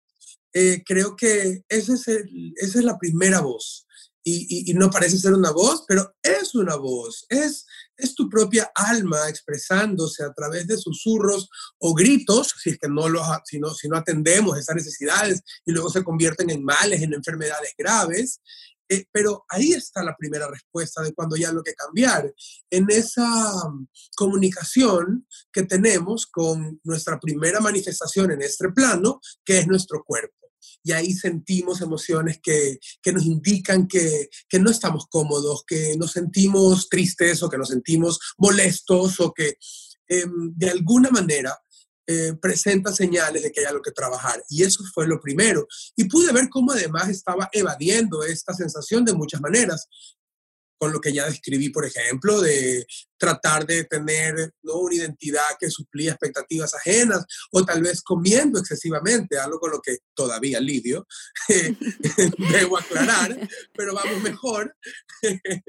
Eh, 0.54 0.82
creo 0.86 1.16
que 1.16 1.64
ese 1.68 1.92
es 1.92 2.08
esa 2.08 2.78
es 2.78 2.84
la 2.84 2.98
primera 2.98 3.40
voz. 3.40 3.86
Y, 4.24 4.70
y, 4.70 4.74
no 4.74 4.90
parece 4.90 5.18
ser 5.18 5.34
una 5.34 5.52
voz, 5.52 5.84
pero 5.86 6.16
es 6.20 6.54
una 6.54 6.74
voz. 6.74 7.26
Es, 7.28 7.64
es 7.96 8.14
tu 8.14 8.28
propia 8.28 8.70
alma 8.74 9.28
expresándose 9.28 10.24
a 10.24 10.32
través 10.32 10.66
de 10.66 10.76
susurros 10.76 11.48
o 11.78 11.94
gritos, 11.94 12.54
si 12.62 12.70
es 12.70 12.78
que 12.78 12.88
no, 12.88 13.08
los, 13.08 13.26
si 13.44 13.58
no, 13.58 13.70
si 13.74 13.88
no 13.88 13.96
atendemos 13.96 14.58
esas 14.58 14.76
necesidades 14.76 15.42
y 15.64 15.72
luego 15.72 15.90
se 15.90 16.04
convierten 16.04 16.50
en 16.50 16.64
males, 16.64 17.02
en 17.02 17.14
enfermedades 17.14 17.72
graves. 17.76 18.40
Eh, 18.88 19.04
pero 19.10 19.44
ahí 19.48 19.72
está 19.72 20.04
la 20.04 20.16
primera 20.16 20.48
respuesta 20.48 21.02
de 21.02 21.12
cuando 21.12 21.36
ya 21.36 21.52
lo 21.52 21.62
que 21.62 21.74
cambiar, 21.74 22.32
en 22.70 22.86
esa 22.88 23.26
mm, 23.68 23.88
comunicación 24.16 25.26
que 25.52 25.64
tenemos 25.64 26.26
con 26.26 26.80
nuestra 26.84 27.18
primera 27.18 27.60
manifestación 27.60 28.30
en 28.30 28.42
este 28.42 28.68
plano, 28.70 29.20
que 29.44 29.58
es 29.58 29.66
nuestro 29.66 30.04
cuerpo. 30.04 30.45
Y 30.86 30.92
ahí 30.92 31.12
sentimos 31.12 31.80
emociones 31.80 32.38
que, 32.40 32.78
que 33.02 33.12
nos 33.12 33.24
indican 33.24 33.88
que, 33.88 34.28
que, 34.48 34.60
no 34.60 34.70
estamos 34.70 35.06
cómodos, 35.10 35.64
que 35.66 35.96
nos 35.96 36.12
sentimos 36.12 36.88
tristes 36.88 37.42
o 37.42 37.50
que 37.50 37.58
nos 37.58 37.70
sentimos 37.70 38.20
molestos 38.38 39.18
o 39.18 39.34
que 39.34 39.56
em, 40.06 40.54
de 40.54 40.70
alguna 40.70 41.10
manera 41.10 41.58
eh, 42.08 42.34
presenta 42.40 42.92
señales 42.92 43.42
de 43.42 43.50
que 43.50 43.58
hay 43.58 43.66
algo 43.66 43.82
que 43.82 43.90
trabajar. 43.90 44.40
Y 44.48 44.62
eso 44.62 44.84
fue 44.94 45.08
lo 45.08 45.20
primero. 45.20 45.66
Y 45.96 46.04
pude 46.04 46.32
ver 46.32 46.48
cómo 46.48 46.70
además 46.70 47.08
estaba 47.08 47.48
evadiendo 47.50 48.22
esta 48.22 48.54
sensación 48.54 49.04
de 49.04 49.12
muchas 49.12 49.40
maneras. 49.40 49.88
Con 50.78 50.92
lo 50.92 51.00
que 51.00 51.12
ya 51.12 51.26
describí, 51.26 51.70
por 51.70 51.84
ejemplo, 51.84 52.40
de 52.40 52.86
tratar 53.18 53.66
de 53.66 53.84
tener 53.84 54.52
¿no? 54.62 54.74
una 54.78 54.94
identidad 54.94 55.56
que 55.58 55.70
suplía 55.70 56.12
expectativas 56.12 56.74
ajenas 56.74 57.24
o 57.50 57.64
tal 57.64 57.82
vez 57.82 58.02
comiendo 58.02 58.58
excesivamente, 58.58 59.38
algo 59.38 59.58
con 59.58 59.70
lo 59.70 59.80
que 59.80 59.98
todavía 60.14 60.60
lidio, 60.60 61.06
debo 62.50 62.78
aclarar, 62.78 63.48
pero 63.74 63.94
vamos 63.94 64.22
mejor. 64.22 64.74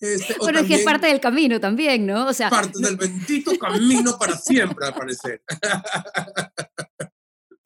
Este, 0.00 0.34
bueno, 0.38 0.60
es 0.60 0.66
que 0.66 0.76
es 0.76 0.82
parte 0.82 1.08
del 1.08 1.20
camino 1.20 1.60
también, 1.60 2.06
¿no? 2.06 2.28
O 2.28 2.32
sea, 2.32 2.48
parte 2.48 2.78
del 2.80 2.96
bendito 2.96 3.54
camino 3.58 4.16
para 4.18 4.34
siempre, 4.34 4.86
al 4.86 4.94
parecer. 4.94 5.42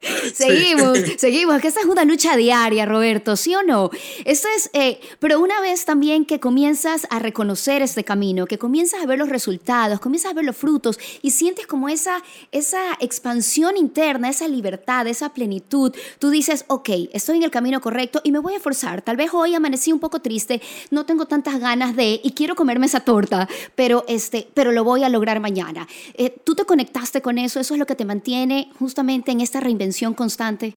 Seguimos, 0.35 0.99
seguimos, 1.19 1.61
que 1.61 1.69
esta 1.69 1.81
es 1.81 1.87
una 1.87 2.05
lucha 2.05 2.37
diaria, 2.37 2.87
Roberto, 2.87 3.37
¿sí 3.37 3.55
o 3.55 3.63
no? 3.63 3.91
Esto 4.25 4.49
es, 4.57 4.71
eh, 4.73 5.01
pero 5.21 5.41
una 5.41 5.61
vez 5.61 5.85
también 5.85 6.25
que 6.25 6.41
comienzas 6.41 7.07
a 7.11 7.19
reconocer 7.21 7.83
este 7.83 8.03
camino, 8.03 8.47
que 8.47 8.59
comienzas 8.59 9.03
a 9.03 9.07
ver 9.07 9.19
los 9.19 9.29
resultados, 9.29 10.01
comienzas 10.01 10.33
a 10.33 10.35
ver 10.35 10.45
los 10.45 10.57
frutos 10.57 10.99
y 11.23 11.31
sientes 11.31 11.67
como 11.67 11.89
esa, 11.89 12.23
esa 12.51 12.95
expansión 13.01 13.77
interna, 13.77 14.29
esa 14.29 14.49
libertad, 14.49 15.07
esa 15.07 15.33
plenitud, 15.33 15.95
tú 16.19 16.31
dices, 16.31 16.65
ok, 16.67 16.91
estoy 17.13 17.37
en 17.37 17.45
el 17.45 17.51
camino 17.51 17.81
correcto 17.81 18.21
y 18.25 18.33
me 18.33 18.41
voy 18.41 18.55
a 18.55 18.61
forzar. 18.61 19.03
Tal 19.03 19.17
vez 19.17 19.31
hoy 19.33 19.55
amanecí 19.55 19.93
un 19.93 20.01
poco 20.01 20.21
triste, 20.21 20.61
no 20.91 21.07
tengo 21.07 21.27
tantas 21.27 21.61
ganas 21.61 21.95
de 21.95 22.21
y 22.23 22.33
quiero 22.33 22.57
comerme 22.57 22.87
esa 22.87 23.01
torta, 23.01 23.49
pero, 23.77 24.05
este, 24.09 24.49
pero 24.53 24.73
lo 24.73 24.83
voy 24.83 25.05
a 25.05 25.09
lograr 25.09 25.39
mañana. 25.39 25.87
Eh, 26.15 26.35
tú 26.43 26.57
te 26.57 26.65
conectaste 26.65 27.23
con 27.23 27.39
eso, 27.39 27.61
eso 27.61 27.75
es 27.75 27.79
lo 27.79 27.87
que 27.87 27.95
te 27.95 28.05
mantiene 28.05 28.71
justamente 28.79 29.31
en 29.31 29.41
esta 29.41 29.61
reinvención 29.61 29.92
constante? 30.15 30.75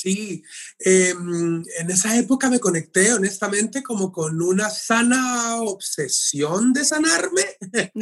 Sí, 0.00 0.44
em, 0.78 1.64
en 1.80 1.90
esa 1.90 2.16
época 2.16 2.48
me 2.48 2.60
conecté 2.60 3.12
honestamente 3.12 3.82
como 3.82 4.12
con 4.12 4.40
una 4.40 4.70
sana 4.70 5.60
obsesión 5.60 6.72
de 6.72 6.84
sanarme. 6.84 7.42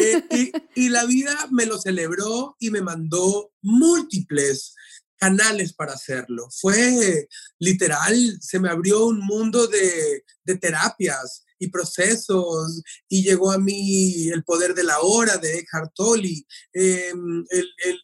Eh, 0.00 0.52
y, 0.74 0.88
la 0.88 1.04
vida 1.04 1.48
me 1.50 1.66
lo 1.66 1.78
celebró 1.78 2.56
y 2.58 2.70
me 2.70 2.80
mandó 2.80 3.52
múltiples 3.60 4.74
canales 5.16 5.74
para 5.74 5.92
hacerlo. 5.92 6.48
Fue 6.50 7.28
literal, 7.58 8.38
se 8.40 8.58
me 8.58 8.70
abrió 8.70 9.06
un 9.06 9.20
mundo 9.20 9.66
de, 9.66 10.24
de 10.44 10.56
terapias, 10.56 11.44
y 11.62 11.68
procesos, 11.68 12.82
y 13.08 13.22
llegó 13.22 13.52
a 13.52 13.58
mí 13.58 14.28
El 14.28 14.44
Poder 14.44 14.74
de 14.74 14.84
la 14.84 15.00
Hora 15.00 15.36
de 15.36 15.58
Eckhart 15.58 15.92
Tolle, 15.94 16.44
em, 16.72 17.44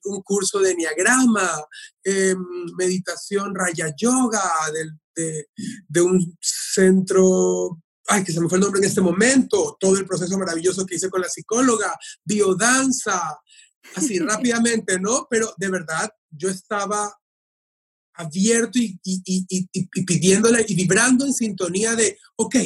un 0.04 0.22
curso 0.22 0.60
de 0.60 0.72
Enneagrama, 0.72 1.50
em, 2.04 2.38
meditación 2.76 3.54
Raya 3.54 3.94
Yoga 3.96 4.42
de, 5.14 5.46
de 5.88 6.00
un 6.00 6.38
centro 6.40 7.82
ay, 8.08 8.24
que 8.24 8.32
se 8.32 8.40
me 8.40 8.48
fue 8.48 8.56
el 8.56 8.62
nombre 8.62 8.80
en 8.80 8.86
este 8.86 9.00
momento, 9.00 9.76
todo 9.78 9.98
el 9.98 10.06
proceso 10.06 10.38
maravilloso 10.38 10.86
que 10.86 10.96
hice 10.96 11.10
con 11.10 11.20
la 11.20 11.28
psicóloga, 11.28 11.94
biodanza, 12.24 13.38
así 13.94 14.18
rápidamente, 14.18 14.98
¿no? 14.98 15.26
Pero 15.30 15.52
de 15.58 15.68
verdad, 15.68 16.10
yo 16.30 16.48
estaba 16.48 17.14
abierto 18.14 18.78
y, 18.78 18.98
y, 19.04 19.22
y, 19.24 19.68
y, 19.72 20.04
pidiéndole 20.04 20.64
y 20.66 20.74
vibrando 20.74 21.24
en 21.24 21.32
sintonía 21.32 21.94
de, 21.94 22.18
ok, 22.36 22.56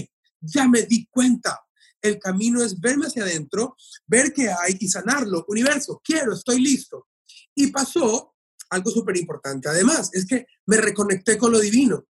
ya 0.42 0.68
me 0.68 0.82
di 0.82 1.06
cuenta. 1.10 1.60
El 2.00 2.18
camino 2.18 2.62
es 2.62 2.78
verme 2.80 3.06
hacia 3.06 3.22
adentro, 3.22 3.76
ver 4.06 4.32
qué 4.32 4.50
hay 4.50 4.76
y 4.80 4.88
sanarlo. 4.88 5.44
Universo, 5.48 6.00
quiero, 6.04 6.34
estoy 6.34 6.60
listo. 6.60 7.08
Y 7.54 7.68
pasó 7.68 8.34
algo 8.70 8.90
súper 8.90 9.16
importante. 9.16 9.68
Además, 9.68 10.10
es 10.12 10.26
que 10.26 10.46
me 10.66 10.78
reconecté 10.78 11.38
con 11.38 11.52
lo 11.52 11.60
divino. 11.60 12.06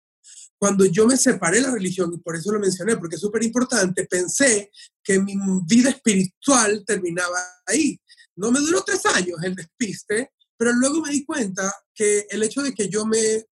Cuando 0.59 0.85
yo 0.87 1.07
me 1.07 1.17
separé 1.17 1.57
de 1.57 1.67
la 1.67 1.73
religión, 1.73 2.13
y 2.15 2.19
por 2.19 2.37
eso 2.37 2.53
lo 2.53 2.61
mencioné, 2.61 2.97
porque 2.97 3.17
es 3.17 3.21
súper 3.21 3.43
importante, 3.43 4.07
pensé 4.07 4.71
que 5.03 5.19
mi 5.19 5.35
vida 5.67 5.91
espiritual 5.91 6.85
terminaba 6.87 7.39
ahí. 7.67 8.01
No 8.37 8.53
me 8.53 8.61
duró 8.61 8.83
tres 8.83 9.05
años 9.07 9.39
el 9.43 9.57
despiste, 9.57 10.31
pero 10.57 10.73
luego 10.73 11.01
me 11.01 11.11
di 11.11 11.25
cuenta 11.25 11.75
que 11.93 12.27
el 12.31 12.45
hecho 12.45 12.63
de 12.63 12.73
que 12.73 12.89
yo 12.89 13.05
me 13.05 13.45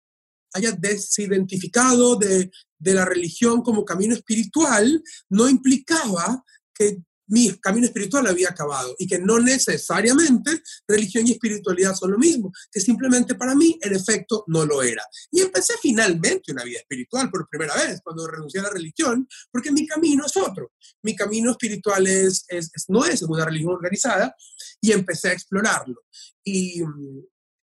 haya 0.52 0.72
desidentificado 0.72 2.16
de, 2.16 2.50
de 2.78 2.94
la 2.94 3.04
religión 3.04 3.62
como 3.62 3.84
camino 3.84 4.14
espiritual, 4.14 5.02
no 5.28 5.48
implicaba 5.48 6.44
que 6.74 7.02
mi 7.30 7.48
camino 7.60 7.86
espiritual 7.86 8.26
había 8.26 8.48
acabado 8.48 8.94
y 8.98 9.06
que 9.06 9.18
no 9.18 9.38
necesariamente 9.38 10.62
religión 10.86 11.26
y 11.26 11.32
espiritualidad 11.32 11.94
son 11.94 12.12
lo 12.12 12.18
mismo, 12.18 12.52
que 12.70 12.80
simplemente 12.80 13.36
para 13.36 13.54
mí 13.54 13.78
en 13.82 13.94
efecto 13.94 14.44
no 14.48 14.66
lo 14.66 14.82
era. 14.82 15.02
Y 15.30 15.40
empecé 15.40 15.74
finalmente 15.80 16.50
una 16.50 16.64
vida 16.64 16.80
espiritual 16.80 17.30
por 17.30 17.48
primera 17.48 17.74
vez 17.76 18.00
cuando 18.02 18.26
renuncié 18.26 18.60
a 18.60 18.64
la 18.64 18.70
religión, 18.70 19.28
porque 19.52 19.70
mi 19.70 19.86
camino 19.86 20.26
es 20.26 20.36
otro. 20.36 20.72
Mi 21.02 21.14
camino 21.14 21.52
espiritual 21.52 22.06
es, 22.08 22.44
es 22.48 22.70
no 22.88 23.04
es 23.04 23.22
una 23.22 23.44
religión 23.44 23.74
organizada 23.74 24.34
y 24.80 24.90
empecé 24.90 25.28
a 25.28 25.32
explorarlo. 25.32 26.02
Y, 26.44 26.82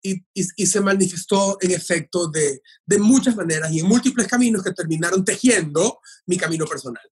y, 0.03 0.65
se 0.65 0.81
manifestó 0.81 1.57
en 1.62 1.72
efecto 1.72 2.27
de, 2.27 2.62
de 2.86 3.00
muchas 3.00 3.36
maneras 3.36 3.72
y 3.72 3.79
en 3.79 3.88
múltiples 3.88 4.27
caminos 4.27 4.63
que 4.63 4.74
terminaron 4.74 5.24
tejiendo 5.24 6.00
mi 6.25 6.38
camino 6.38 6.65
personal. 6.65 7.03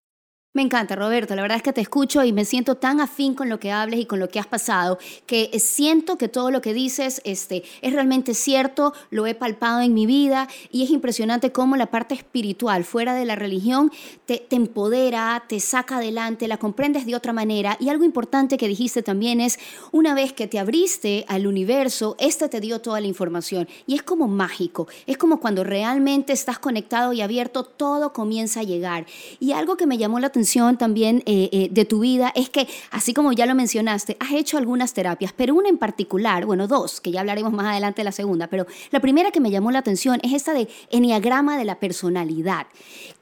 Me 0.53 0.61
encanta, 0.61 0.97
Roberto. 0.97 1.33
La 1.33 1.43
verdad 1.43 1.55
es 1.55 1.63
que 1.63 1.71
te 1.71 1.79
escucho 1.79 2.25
y 2.25 2.33
me 2.33 2.43
siento 2.43 2.75
tan 2.75 2.99
afín 2.99 3.35
con 3.35 3.47
lo 3.47 3.57
que 3.57 3.71
hables 3.71 4.01
y 4.01 4.05
con 4.05 4.19
lo 4.19 4.27
que 4.27 4.37
has 4.37 4.47
pasado, 4.47 4.99
que 5.25 5.49
siento 5.59 6.17
que 6.17 6.27
todo 6.27 6.51
lo 6.51 6.59
que 6.59 6.73
dices 6.73 7.21
este, 7.23 7.63
es 7.81 7.93
realmente 7.93 8.33
cierto, 8.33 8.93
lo 9.11 9.25
he 9.27 9.33
palpado 9.33 9.79
en 9.79 9.93
mi 9.93 10.05
vida 10.05 10.49
y 10.69 10.83
es 10.83 10.89
impresionante 10.89 11.53
cómo 11.53 11.77
la 11.77 11.85
parte 11.85 12.15
espiritual, 12.15 12.83
fuera 12.83 13.13
de 13.13 13.23
la 13.23 13.37
religión, 13.37 13.93
te, 14.25 14.45
empodera, 14.49 15.41
te 15.47 15.61
saca 15.61 15.99
adelante, 15.99 16.49
la 16.49 16.57
comprendes 16.57 17.05
de 17.05 17.15
otra 17.15 17.31
manera. 17.31 17.77
Y 17.79 17.87
algo 17.87 18.03
importante 18.03 18.57
que 18.57 18.67
dijiste 18.67 19.03
también 19.03 19.39
es, 19.39 19.57
una 19.93 20.13
vez 20.13 20.33
que 20.33 20.47
te 20.47 20.59
abriste 20.59 21.23
al 21.29 21.47
universo, 21.47 22.17
este 22.19 22.49
te 22.49 22.59
dio 22.59 22.81
toda 22.81 22.99
la 22.99 23.07
información. 23.07 23.69
Y 23.87 23.95
es 23.95 24.03
como 24.03 24.27
mágico, 24.27 24.89
es 25.07 25.17
como 25.17 25.39
cuando 25.39 25.63
realmente 25.63 26.33
estás 26.33 26.59
conectado 26.59 27.13
y 27.13 27.21
abierto, 27.21 27.63
todo 27.63 28.11
comienza 28.11 28.59
a 28.59 28.63
llegar. 28.63 29.05
Y 29.39 29.53
algo 29.53 29.77
que 29.77 29.87
me 29.87 29.97
llamó 29.97 30.19
la 30.19 30.27
atención, 30.27 30.40
también 30.77 31.23
eh, 31.25 31.49
eh, 31.51 31.67
de 31.71 31.85
tu 31.85 31.99
vida 31.99 32.31
es 32.35 32.49
que, 32.49 32.67
así 32.89 33.13
como 33.13 33.31
ya 33.33 33.45
lo 33.45 33.55
mencionaste, 33.55 34.17
has 34.19 34.31
hecho 34.31 34.57
algunas 34.57 34.93
terapias, 34.93 35.33
pero 35.33 35.55
una 35.55 35.69
en 35.69 35.77
particular, 35.77 36.45
bueno, 36.45 36.67
dos, 36.67 36.99
que 37.01 37.11
ya 37.11 37.21
hablaremos 37.21 37.53
más 37.53 37.67
adelante 37.67 38.01
de 38.01 38.05
la 38.05 38.11
segunda, 38.11 38.47
pero 38.47 38.65
la 38.91 38.99
primera 38.99 39.31
que 39.31 39.39
me 39.39 39.51
llamó 39.51 39.71
la 39.71 39.79
atención 39.79 40.19
es 40.23 40.33
esta 40.33 40.53
de 40.53 40.67
Enneagrama 40.89 41.57
de 41.57 41.65
la 41.65 41.79
personalidad. 41.79 42.67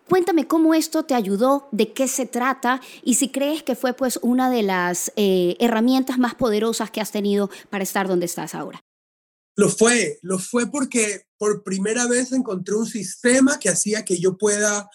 Cuéntame 0.08 0.48
cómo 0.48 0.74
esto 0.74 1.04
te 1.04 1.14
ayudó, 1.14 1.68
de 1.72 1.94
qué 1.94 2.08
se 2.08 2.26
trata 2.26 2.82
y 3.04 3.16
si 3.16 3.30
crees 3.30 3.62
que 3.62 3.76
fue 3.76 3.94
pues 3.94 4.18
una 4.24 4.50
de 4.50 4.64
las 4.64 5.12
eh, 5.16 5.56
herramientas 5.60 6.18
más 6.18 6.34
poderosas 6.36 6.90
que 6.90 7.00
has 7.00 7.12
tenido 7.12 7.50
para 7.70 7.84
estar 7.84 8.08
donde 8.08 8.26
estás 8.26 8.56
ahora. 8.56 8.84
Lo 9.56 9.70
fue, 9.70 10.20
lo 10.24 10.40
fue 10.40 10.72
porque 10.72 11.26
por 11.38 11.64
primera 11.64 12.08
vez 12.08 12.32
encontré 12.32 12.76
un 12.76 12.88
sistema 12.88 13.60
que 13.60 13.70
hacía 13.70 14.04
que 14.04 14.18
yo 14.18 14.38
pueda 14.38 14.90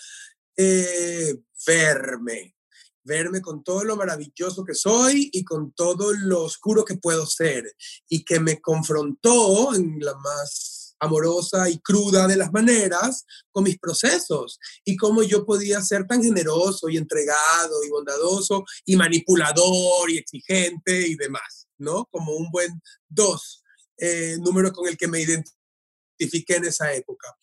verme, 1.66 2.56
verme 3.02 3.40
con 3.40 3.62
todo 3.62 3.84
lo 3.84 3.96
maravilloso 3.96 4.64
que 4.64 4.74
soy 4.74 5.30
y 5.32 5.44
con 5.44 5.72
todo 5.72 6.12
lo 6.12 6.42
oscuro 6.42 6.84
que 6.84 6.96
puedo 6.96 7.26
ser, 7.26 7.64
y 8.08 8.24
que 8.24 8.40
me 8.40 8.60
confrontó 8.60 9.74
en 9.74 9.98
la 10.00 10.14
más 10.14 10.84
amorosa 11.00 11.68
y 11.68 11.78
cruda 11.80 12.26
de 12.26 12.36
las 12.36 12.52
maneras 12.52 13.26
con 13.50 13.64
mis 13.64 13.78
procesos 13.78 14.58
y 14.84 14.96
cómo 14.96 15.22
yo 15.22 15.44
podía 15.44 15.82
ser 15.82 16.06
tan 16.06 16.22
generoso 16.22 16.88
y 16.88 16.96
entregado 16.96 17.84
y 17.84 17.90
bondadoso 17.90 18.64
y 18.84 18.96
manipulador 18.96 20.10
y 20.10 20.18
exigente 20.18 21.06
y 21.06 21.16
demás, 21.16 21.68
¿no? 21.78 22.06
Como 22.10 22.32
un 22.32 22.50
buen 22.50 22.80
dos, 23.08 23.62
eh, 23.98 24.36
número 24.40 24.72
con 24.72 24.88
el 24.88 24.96
que 24.96 25.08
me 25.08 25.20
identifiqué 25.20 26.56
en 26.56 26.64
esa 26.66 26.92
época. 26.92 27.36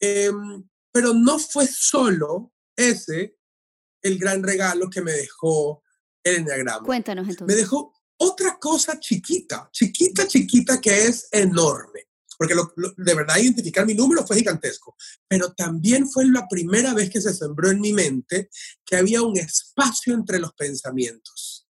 Em, 0.00 0.68
pero 0.92 1.14
no 1.14 1.38
fue 1.38 1.66
solo 1.66 2.52
ese 2.74 3.35
el 4.06 4.18
gran 4.18 4.42
regalo 4.42 4.88
que 4.88 5.02
me 5.02 5.12
dejó 5.12 5.82
el 6.22 6.36
Enneagrama. 6.36 6.84
Cuéntanos 6.84 7.28
entonces. 7.28 7.54
Me 7.54 7.60
dejó 7.60 7.92
otra 8.18 8.58
cosa 8.58 8.98
chiquita, 8.98 9.68
chiquita, 9.72 10.26
chiquita 10.26 10.80
que 10.80 11.06
es 11.06 11.28
enorme. 11.30 12.06
Porque 12.38 12.54
de 12.98 13.14
verdad 13.14 13.38
identificar 13.38 13.86
mi 13.86 13.94
número 13.94 14.26
fue 14.26 14.36
gigantesco. 14.36 14.94
Pero 15.26 15.54
también 15.54 16.08
fue 16.08 16.26
la 16.26 16.46
primera 16.48 16.92
vez 16.92 17.08
que 17.08 17.20
se 17.20 17.32
sembró 17.32 17.70
en 17.70 17.80
mi 17.80 17.92
mente 17.92 18.50
que 18.84 18.96
había 18.96 19.22
un 19.22 19.36
espacio 19.38 20.14
entre 20.14 20.38
los 20.38 20.52
pensamientos. 20.52 21.66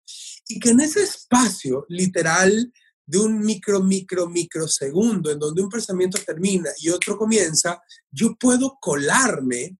Y 0.48 0.58
que 0.58 0.70
en 0.70 0.80
ese 0.80 1.02
espacio, 1.02 1.84
literal, 1.88 2.72
de 3.06 3.18
un 3.18 3.40
micro, 3.40 3.82
micro, 3.82 4.28
microsegundo, 4.28 5.30
en 5.30 5.38
donde 5.38 5.62
un 5.62 5.68
pensamiento 5.68 6.18
termina 6.24 6.70
y 6.78 6.88
otro 6.88 7.18
comienza, 7.18 7.82
yo 8.10 8.34
puedo 8.36 8.78
colarme 8.80 9.76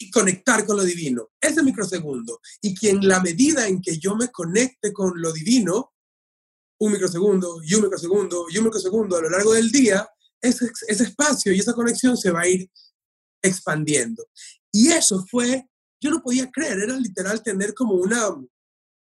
y 0.00 0.10
conectar 0.10 0.64
con 0.66 0.78
lo 0.78 0.82
divino. 0.82 1.30
Ese 1.40 1.62
microsegundo. 1.62 2.40
Y 2.62 2.74
quien 2.74 3.06
la 3.06 3.20
medida 3.20 3.68
en 3.68 3.80
que 3.80 3.98
yo 3.98 4.16
me 4.16 4.28
conecte 4.28 4.92
con 4.92 5.20
lo 5.20 5.32
divino, 5.32 5.92
un 6.80 6.92
microsegundo 6.92 7.60
y 7.62 7.74
un 7.74 7.82
microsegundo 7.82 8.46
y 8.50 8.58
un 8.58 8.64
microsegundo 8.64 9.16
a 9.16 9.20
lo 9.20 9.30
largo 9.30 9.52
del 9.52 9.70
día, 9.70 10.08
ese, 10.40 10.70
ese 10.88 11.04
espacio 11.04 11.52
y 11.52 11.58
esa 11.58 11.74
conexión 11.74 12.16
se 12.16 12.30
va 12.30 12.40
a 12.40 12.48
ir 12.48 12.70
expandiendo. 13.42 14.26
Y 14.72 14.88
eso 14.88 15.24
fue 15.30 15.66
yo 16.00 16.10
no 16.10 16.22
podía 16.22 16.50
creer, 16.50 16.78
era 16.78 16.96
literal 16.96 17.42
tener 17.42 17.74
como 17.74 17.94
una 17.94 18.28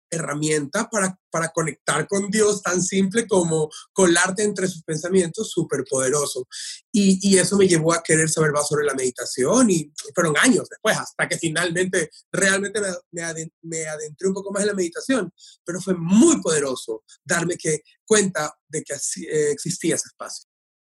herramienta 0.09 0.89
para, 0.89 1.17
para 1.29 1.49
conectar 1.49 2.07
con 2.07 2.29
Dios 2.29 2.61
tan 2.61 2.81
simple 2.81 3.27
como 3.27 3.69
colarte 3.93 4.43
entre 4.43 4.67
sus 4.67 4.83
pensamientos, 4.83 5.49
súper 5.51 5.83
poderoso. 5.89 6.47
Y, 6.91 7.19
y, 7.21 7.37
eso 7.37 7.57
me 7.57 7.67
llevó 7.67 7.93
a 7.93 8.01
querer 8.01 8.29
saber 8.29 8.51
más 8.51 8.67
sobre 8.67 8.85
la 8.85 8.93
meditación 8.93 9.69
y 9.69 9.91
fueron 10.13 10.35
años 10.37 10.67
después, 10.69 10.97
hasta 10.97 11.27
que 11.27 11.37
finalmente 11.37 12.09
realmente 12.31 12.81
me, 13.11 13.51
me, 13.61 13.85
adentré 13.85 14.27
un 14.27 14.33
poco 14.33 14.51
más 14.51 14.63
en 14.63 14.67
la 14.69 14.73
meditación, 14.73 15.31
pero 15.63 15.79
fue 15.79 15.95
muy 15.95 16.41
poderoso 16.41 17.03
darme 17.23 17.55
que, 17.57 17.81
cuenta 18.05 18.57
de 18.67 18.83
que 18.83 18.93
eh, 18.93 19.51
existía 19.51 19.95
ese 19.95 20.07
espacio. 20.07 20.47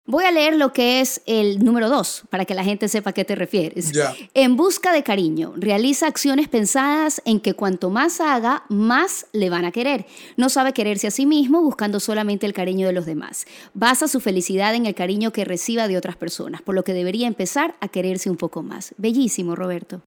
Voy 0.08 0.26
a 0.26 0.32
leer 0.32 0.56
lo 0.56 0.74
que 0.74 1.00
es 1.00 1.22
el 1.28 1.64
número 1.64 1.88
dos, 1.88 2.24
para 2.32 2.46
que 2.46 2.56
la 2.56 2.64
gente 2.64 2.88
sepa 2.88 3.12
a 3.12 3.14
qué 3.14 3.24
te 3.24 3.36
refieres. 3.36 3.92
En 4.34 4.58
busca 4.58 4.92
de 4.92 5.04
cariño, 5.04 5.54
realiza 5.56 6.08
acciones 6.08 6.50
pensadas 6.50 7.22
en 7.24 7.40
que 7.40 7.54
cuanto 7.54 7.92
más 7.92 8.20
haga, 8.20 8.66
más 8.68 9.28
le 9.32 9.52
van 9.52 9.64
a 9.64 9.72
querer. 9.72 10.08
No 10.38 10.50
sabe 10.50 10.74
quererse 10.74 11.06
a 11.06 11.12
sí 11.12 11.28
mismo 11.28 11.62
buscando 11.62 12.00
solamente 12.00 12.48
el 12.48 12.54
cariño 12.54 12.88
de 12.88 12.94
los 12.94 13.06
demás. 13.06 13.46
Basa 13.76 14.08
su 14.08 14.20
felicidad 14.20 14.74
en 14.74 14.88
el 14.88 14.96
cariño 14.96 15.32
que 15.32 15.46
reciba 15.46 15.88
de 15.88 15.98
otras 15.98 16.18
personas, 16.18 16.64
por 16.64 16.74
lo 16.74 16.84
que 16.84 16.94
debería 16.94 17.28
empezar 17.28 17.78
a 17.80 17.88
quererse 17.88 18.32
un 18.32 18.38
poco 18.38 18.64
más. 18.64 18.96
Bellísimo, 18.98 19.56
Roberto. 19.56 20.04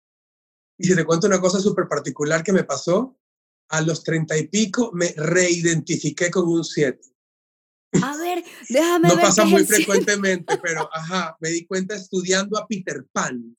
Y 0.77 0.89
si 0.89 0.97
te 0.97 1.05
cuento 1.05 1.29
una 1.29 1.41
cosa 1.41 1.61
súper 1.61 1.87
particular 1.87 2.43
que 2.43 2.53
me 2.53 2.65
pasó, 2.65 3.17
a 3.69 3.81
los 3.81 4.03
treinta 4.03 4.37
y 4.37 4.49
pico 4.49 4.91
me 4.93 5.15
reidentifiqué 5.17 6.33
con 6.33 6.49
un 6.49 6.65
siete. 6.65 7.14
A 8.03 8.17
ver, 8.17 8.45
déjame 8.69 9.09
no 9.09 9.17
ver. 9.17 9.25
No 9.25 9.29
pasa 9.31 9.45
muy 9.45 9.65
frecuentemente, 9.65 10.59
pero 10.63 10.89
ajá, 10.93 11.37
me 11.41 11.51
di 11.51 11.67
cuenta 11.67 11.95
estudiando 11.95 12.59
a 12.59 12.67
Peter 12.67 13.05
Pan. 13.13 13.57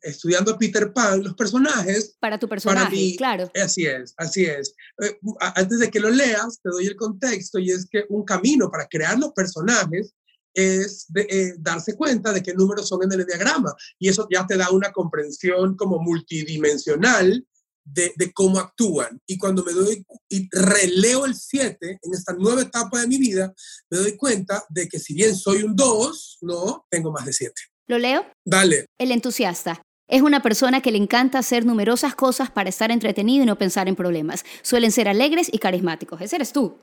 Estudiando 0.00 0.52
a 0.52 0.58
Peter 0.58 0.92
Pan, 0.92 1.22
los 1.22 1.34
personajes. 1.34 2.16
Para 2.20 2.38
tu 2.38 2.48
personaje, 2.48 2.84
para 2.84 2.90
mí, 2.90 3.16
claro. 3.16 3.50
Así 3.60 3.84
es, 3.84 4.14
así 4.16 4.44
es. 4.44 4.74
Eh, 5.02 5.18
antes 5.40 5.80
de 5.80 5.90
que 5.90 6.00
lo 6.00 6.10
leas, 6.10 6.60
te 6.62 6.70
doy 6.70 6.86
el 6.86 6.96
contexto 6.96 7.58
y 7.58 7.70
es 7.70 7.86
que 7.90 8.04
un 8.08 8.24
camino 8.24 8.70
para 8.70 8.86
crear 8.86 9.18
los 9.18 9.32
personajes 9.32 10.14
es 10.54 11.06
de, 11.08 11.22
eh, 11.22 11.54
darse 11.58 11.96
cuenta 11.96 12.32
de 12.32 12.42
qué 12.42 12.54
números 12.54 12.88
son 12.88 13.02
en 13.02 13.12
el 13.12 13.26
diagrama 13.26 13.74
y 13.98 14.08
eso 14.08 14.28
ya 14.30 14.46
te 14.46 14.56
da 14.56 14.70
una 14.70 14.92
comprensión 14.92 15.76
como 15.76 15.98
multidimensional 15.98 17.46
de, 17.84 18.32
cómo 18.32 18.58
actúan. 18.58 19.20
Y 19.26 19.38
cuando 19.38 19.64
me 19.64 19.72
doy 19.72 20.04
y 20.28 20.48
releo 20.50 21.26
el 21.26 21.34
7 21.34 21.98
en 22.02 22.14
esta 22.14 22.32
nueva 22.34 22.62
etapa 22.62 23.00
de 23.00 23.08
mi 23.08 23.18
vida, 23.18 23.52
me 23.90 23.98
doy 23.98 24.16
cuenta 24.16 24.64
de 24.68 24.88
que 24.88 24.98
si 24.98 25.14
bien 25.14 25.36
soy 25.36 25.62
un 25.62 25.76
2, 25.76 26.38
no, 26.42 26.86
tengo 26.90 27.12
más 27.12 27.26
de 27.26 27.32
7. 27.32 27.54
¿Lo 27.88 27.98
leo? 27.98 28.24
Dale. 28.44 28.86
El 28.98 29.12
entusiasta. 29.12 29.82
Es 30.08 30.20
una 30.20 30.42
persona 30.42 30.82
que 30.82 30.90
le 30.90 30.98
encanta 30.98 31.38
hacer 31.38 31.64
numerosas 31.64 32.14
cosas 32.14 32.50
para 32.50 32.68
estar 32.68 32.90
entretenido 32.90 33.44
y 33.44 33.46
no 33.46 33.56
pensar 33.56 33.88
en 33.88 33.96
problemas. 33.96 34.44
Suelen 34.62 34.92
ser 34.92 35.08
alegres 35.08 35.48
y 35.50 35.58
carismáticos. 35.58 36.20
Ese 36.20 36.36
eres 36.36 36.52
tú. 36.52 36.78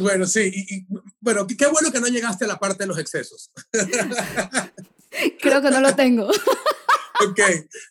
bueno, 0.00 0.26
sí. 0.26 0.52
Y, 0.54 0.86
bueno, 1.20 1.46
qué 1.46 1.66
bueno 1.66 1.90
que 1.90 2.00
no 2.00 2.08
llegaste 2.08 2.44
a 2.44 2.48
la 2.48 2.58
parte 2.58 2.84
de 2.84 2.88
los 2.88 2.98
excesos. 2.98 3.50
Creo 5.40 5.62
que 5.62 5.70
no 5.70 5.80
lo 5.80 5.94
tengo. 5.94 6.28
ok, 7.26 7.40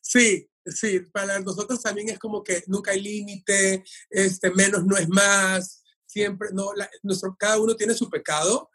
sí. 0.02 0.48
Sí, 0.66 1.02
para 1.12 1.40
nosotros 1.40 1.82
también 1.82 2.10
es 2.10 2.20
como 2.20 2.44
que 2.44 2.64
nunca 2.68 2.92
hay 2.92 3.02
límite, 3.02 3.84
este, 4.10 4.52
menos 4.52 4.86
no 4.86 4.96
es 4.98 5.10
más, 5.10 5.84
siempre, 6.06 6.50
no, 6.54 6.72
nuestro, 7.02 7.36
cada 7.38 7.60
uno 7.60 7.76
tiene 7.76 7.94
su 7.94 8.10
pecado. 8.10 8.70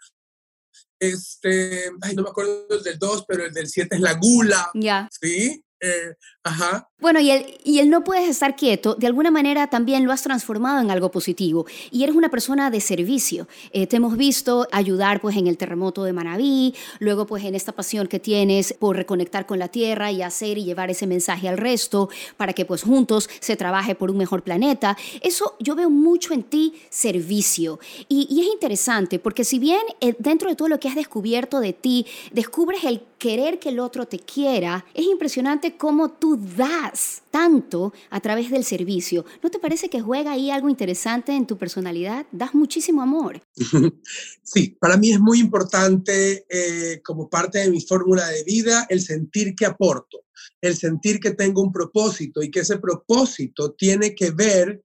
Este, 1.01 1.91
ay, 2.03 2.15
no 2.15 2.23
me 2.23 2.31
acuerdo 2.31 2.81
del 2.83 2.99
2, 2.99 3.25
pero 3.27 3.45
el 3.45 3.55
del 3.55 3.69
7 3.69 3.95
es 3.95 4.01
la 4.01 4.15
gula. 4.15 4.71
Ya. 4.75 5.09
Sí, 5.21 5.65
eh, 5.81 6.15
ajá. 6.43 6.89
Bueno, 7.01 7.21
y 7.21 7.31
el, 7.31 7.47
y 7.63 7.79
el 7.79 7.91
no 7.91 8.03
puedes 8.03 8.29
estar 8.29 8.57
quieto, 8.57 8.97
de 8.97 9.07
alguna 9.07 9.31
manera 9.31 9.69
también 9.69 10.05
lo 10.05 10.13
has 10.13 10.23
transformado 10.23 10.81
en 10.81 10.91
algo 10.91 11.13
positivo. 11.13 11.65
Y 11.93 12.03
eres 12.03 12.17
una 12.17 12.29
persona 12.29 12.71
de 12.71 12.81
servicio. 12.81 13.47
Eh, 13.71 13.87
te 13.87 13.97
hemos 13.97 14.17
visto 14.17 14.67
ayudar 14.73 15.21
pues 15.21 15.37
en 15.37 15.47
el 15.47 15.57
terremoto 15.57 16.03
de 16.03 16.13
Manabí, 16.13 16.75
luego 16.99 17.27
pues 17.27 17.45
en 17.45 17.55
esta 17.55 17.73
pasión 17.73 18.09
que 18.09 18.19
tienes 18.19 18.73
por 18.73 18.97
reconectar 18.97 19.47
con 19.47 19.61
la 19.61 19.69
tierra 19.69 20.11
y 20.11 20.23
hacer 20.23 20.59
y 20.59 20.65
llevar 20.65 20.91
ese 20.91 21.07
mensaje 21.07 21.49
al 21.49 21.57
resto 21.57 22.09
para 22.37 22.53
que 22.53 22.65
pues 22.65 22.83
juntos 22.83 23.31
se 23.39 23.57
trabaje 23.57 23.95
por 23.95 24.11
un 24.11 24.17
mejor 24.17 24.43
planeta. 24.43 24.97
Eso 25.23 25.55
yo 25.61 25.77
veo 25.77 25.91
mucho 25.91 26.35
en 26.35 26.43
ti 26.43 26.75
servicio. 26.91 27.79
Y, 28.09 28.39
es 28.41 28.47
interesante 28.53 29.19
porque 29.19 29.45
si 29.45 29.59
bien 29.59 29.83
eh, 30.01 30.15
dentro 30.19 30.51
de 30.51 30.57
todo 30.57 30.69
lo 30.69 30.81
que 30.81 30.89
has 30.89 30.95
descubierto 30.97 31.61
de 31.61 31.73
ti, 31.73 32.07
descubres 32.33 32.85
el 32.85 33.03
querer 33.19 33.59
que 33.59 33.71
el 33.71 33.81
otro 33.81 34.07
te 34.07 34.19
quiera, 34.19 34.87
es 34.95 35.05
impresionante 35.05 35.77
cómo 35.77 36.13
tú 36.13 36.39
das 36.57 37.23
tanto 37.31 37.93
a 38.11 38.21
través 38.21 38.51
del 38.51 38.65
servicio. 38.65 39.25
¿No 39.43 39.51
te 39.51 39.59
parece 39.59 39.91
que 39.91 40.01
juega 40.01 40.33
ahí 40.33 40.51
algo 40.51 40.69
interesante 40.69 41.33
en 41.33 41.47
tu 41.47 41.59
personalidad? 41.59 42.27
Das 42.33 42.55
muchísimo 42.55 43.03
amor. 43.03 43.43
Sí, 44.43 44.79
para 44.81 44.97
mí 44.97 45.13
es 45.13 45.21
muy 45.21 45.41
importante 45.41 46.47
eh, 46.49 47.03
como 47.05 47.29
parte 47.29 47.59
de 47.59 47.71
mi 47.71 47.83
fórmula 47.83 48.27
de 48.29 48.45
vida 48.45 48.87
el 48.89 49.03
sentir 49.03 49.55
que 49.55 49.67
aporto, 49.67 50.25
el 50.63 50.75
sentir 50.75 51.21
que 51.21 51.33
tengo 51.33 51.61
un 51.61 51.71
propósito 51.71 52.43
y 52.43 52.51
que 52.51 52.61
ese 52.61 52.79
propósito 52.79 53.73
tiene 53.73 54.15
que 54.15 54.31
ver 54.31 54.83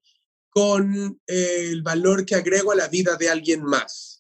con 0.50 1.18
eh, 1.28 1.70
el 1.70 1.82
valor 1.82 2.26
que 2.26 2.36
agrego 2.36 2.74
a 2.74 2.76
la 2.76 2.90
vida 2.90 3.16
de 3.16 3.30
alguien 3.30 3.64
más 3.64 4.13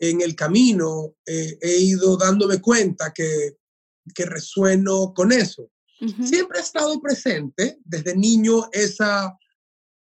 en 0.00 0.22
el 0.22 0.34
camino 0.34 1.14
eh, 1.26 1.58
he 1.60 1.76
ido 1.76 2.16
dándome 2.16 2.60
cuenta 2.60 3.12
que, 3.12 3.58
que 4.14 4.24
resueno 4.24 5.12
con 5.14 5.30
eso. 5.30 5.70
Siempre 6.24 6.58
ha 6.58 6.62
estado 6.62 6.98
presente, 6.98 7.78
desde 7.84 8.16
niño 8.16 8.70
esa 8.72 9.36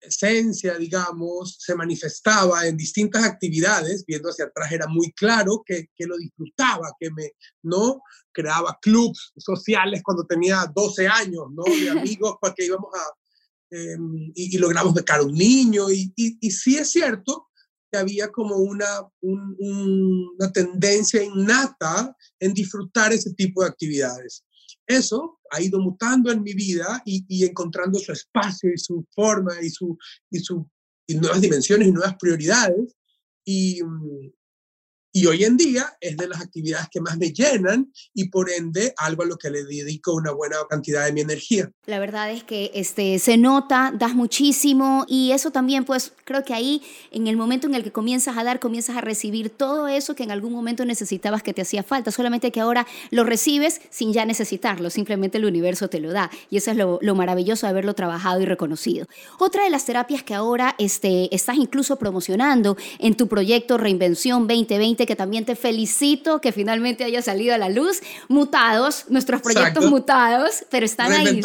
esencia, 0.02 0.76
digamos, 0.76 1.58
se 1.60 1.76
manifestaba 1.76 2.66
en 2.66 2.76
distintas 2.76 3.24
actividades, 3.24 4.04
viendo 4.04 4.30
hacia 4.30 4.46
atrás 4.46 4.72
era 4.72 4.88
muy 4.88 5.12
claro 5.12 5.62
que, 5.64 5.90
que 5.96 6.08
lo 6.08 6.18
disfrutaba, 6.18 6.96
que 7.00 7.12
me, 7.12 7.34
¿no? 7.62 8.02
Creaba 8.32 8.80
clubs 8.82 9.34
sociales 9.38 10.02
cuando 10.04 10.26
tenía 10.26 10.66
12 10.74 11.08
años, 11.08 11.46
¿no? 11.52 11.64
De 11.64 11.90
amigos 12.18 12.38
para 12.42 12.56
que 12.56 12.66
íbamos 12.66 12.90
a, 12.96 13.76
em, 13.76 14.32
y, 14.34 14.58
logramos 14.58 14.96
becar 14.96 15.20
a 15.20 15.24
un 15.24 15.36
niño, 15.36 15.92
y, 15.92 16.12
y, 16.16 16.40
y 16.42 16.50
sí 16.50 16.76
es 16.76 16.90
cierto 16.90 17.50
había 17.98 18.32
como 18.32 18.58
una, 18.58 18.86
una 19.22 20.52
tendencia 20.52 21.24
innata 21.24 22.16
en 22.40 22.54
disfrutar 22.54 23.14
ese 23.14 23.34
tipo 23.34 23.62
de 23.62 23.70
actividades. 23.70 24.44
Eso 24.86 25.40
ha 25.52 25.62
ido 25.62 25.80
mutando 25.80 26.32
en 26.32 26.44
mi 26.44 26.54
vida 26.54 27.02
y, 27.06 27.26
y 27.28 27.46
encontrando 27.46 28.00
su 28.00 28.12
espacio 28.12 28.72
y 28.74 28.78
su 28.78 29.06
forma 29.14 29.54
y, 29.62 29.70
su, 29.70 29.98
y, 30.30 30.40
su, 30.40 30.70
y 31.08 31.16
nuevas 31.16 31.42
dimensiones 31.42 31.88
y 31.88 31.92
nuevas 31.92 32.16
prioridades. 32.20 32.96
Y, 33.46 33.82
y 35.16 35.28
hoy 35.28 35.44
en 35.44 35.58
día 35.58 35.96
es 36.02 36.18
de 36.18 36.28
las 36.28 36.42
actividades 36.42 36.88
que 36.90 37.00
más 37.00 37.18
me 37.18 37.32
llenan 37.32 37.94
y 38.16 38.30
por 38.30 38.50
ende 38.50 38.96
algo 38.98 39.22
a 39.22 39.26
lo 39.28 39.38
que 39.38 39.52
le 39.52 39.64
dedico 39.64 40.16
una 40.16 40.32
buena 40.32 40.58
cantidad 40.68 41.06
de 41.06 41.14
mi 41.14 41.22
energía. 41.22 41.72
La 41.86 42.00
verdad 42.00 42.32
es 42.32 42.44
que 42.44 42.72
este, 42.74 43.20
se 43.20 43.38
nota, 43.38 43.94
das 43.96 44.16
muchísimo 44.16 45.06
y 45.08 45.32
eso 45.32 45.52
también 45.52 45.86
pues 45.86 46.14
creo 46.26 46.44
que 46.44 46.56
ahí 46.56 46.82
en 47.12 47.28
el 47.28 47.38
momento 47.38 47.68
en 47.68 47.76
el 47.76 47.84
que 47.84 47.92
comienzas 47.92 48.38
a 48.38 48.44
dar, 48.44 48.60
comienzas 48.60 48.98
a 48.98 49.02
recibir 49.02 49.52
todo 49.52 49.88
eso 49.88 50.16
que 50.16 50.24
en 50.24 50.32
algún 50.32 50.52
momento 50.52 50.84
necesitabas 50.84 51.44
que 51.44 51.54
te 51.54 51.62
hacía 51.62 51.84
falta, 51.84 52.10
solamente 52.10 52.52
que 52.52 52.60
ahora 52.60 52.88
lo 53.12 53.24
recibes 53.24 53.82
sin 53.92 54.14
ya 54.14 54.26
necesitarlo, 54.26 54.90
simplemente 54.90 55.38
el 55.38 55.46
universo 55.46 55.90
te 55.90 56.00
lo 56.00 56.12
da 56.12 56.32
y 56.50 56.58
eso 56.58 56.72
es 56.72 56.78
lo, 56.78 56.98
lo 57.04 57.14
maravilloso 57.14 57.68
de 57.68 57.70
haberlo 57.70 57.94
trabajado 57.94 58.42
y 58.42 58.46
reconocido. 58.46 59.06
Otra 59.38 59.64
de 59.64 59.70
las 59.70 59.86
terapias 59.86 60.24
que 60.24 60.34
ahora 60.34 60.74
este, 60.80 61.34
estás 61.36 61.58
incluso 61.58 62.00
promocionando 62.00 62.78
en 62.98 63.16
tu 63.16 63.28
proyecto 63.28 63.78
Reinvención 63.78 64.48
2020 64.48 65.03
que 65.06 65.16
también 65.16 65.46
te 65.46 65.56
felicito 65.56 66.42
que 66.42 66.52
finalmente 66.52 67.04
haya 67.04 67.22
salido 67.22 67.54
a 67.54 67.58
la 67.58 67.70
luz. 67.70 68.02
Mutados, 68.28 69.06
nuestros 69.10 69.42
proyectos 69.42 69.90
mutados, 69.90 70.66
pero 70.70 70.86
están 70.86 71.12
ahí. 71.12 71.42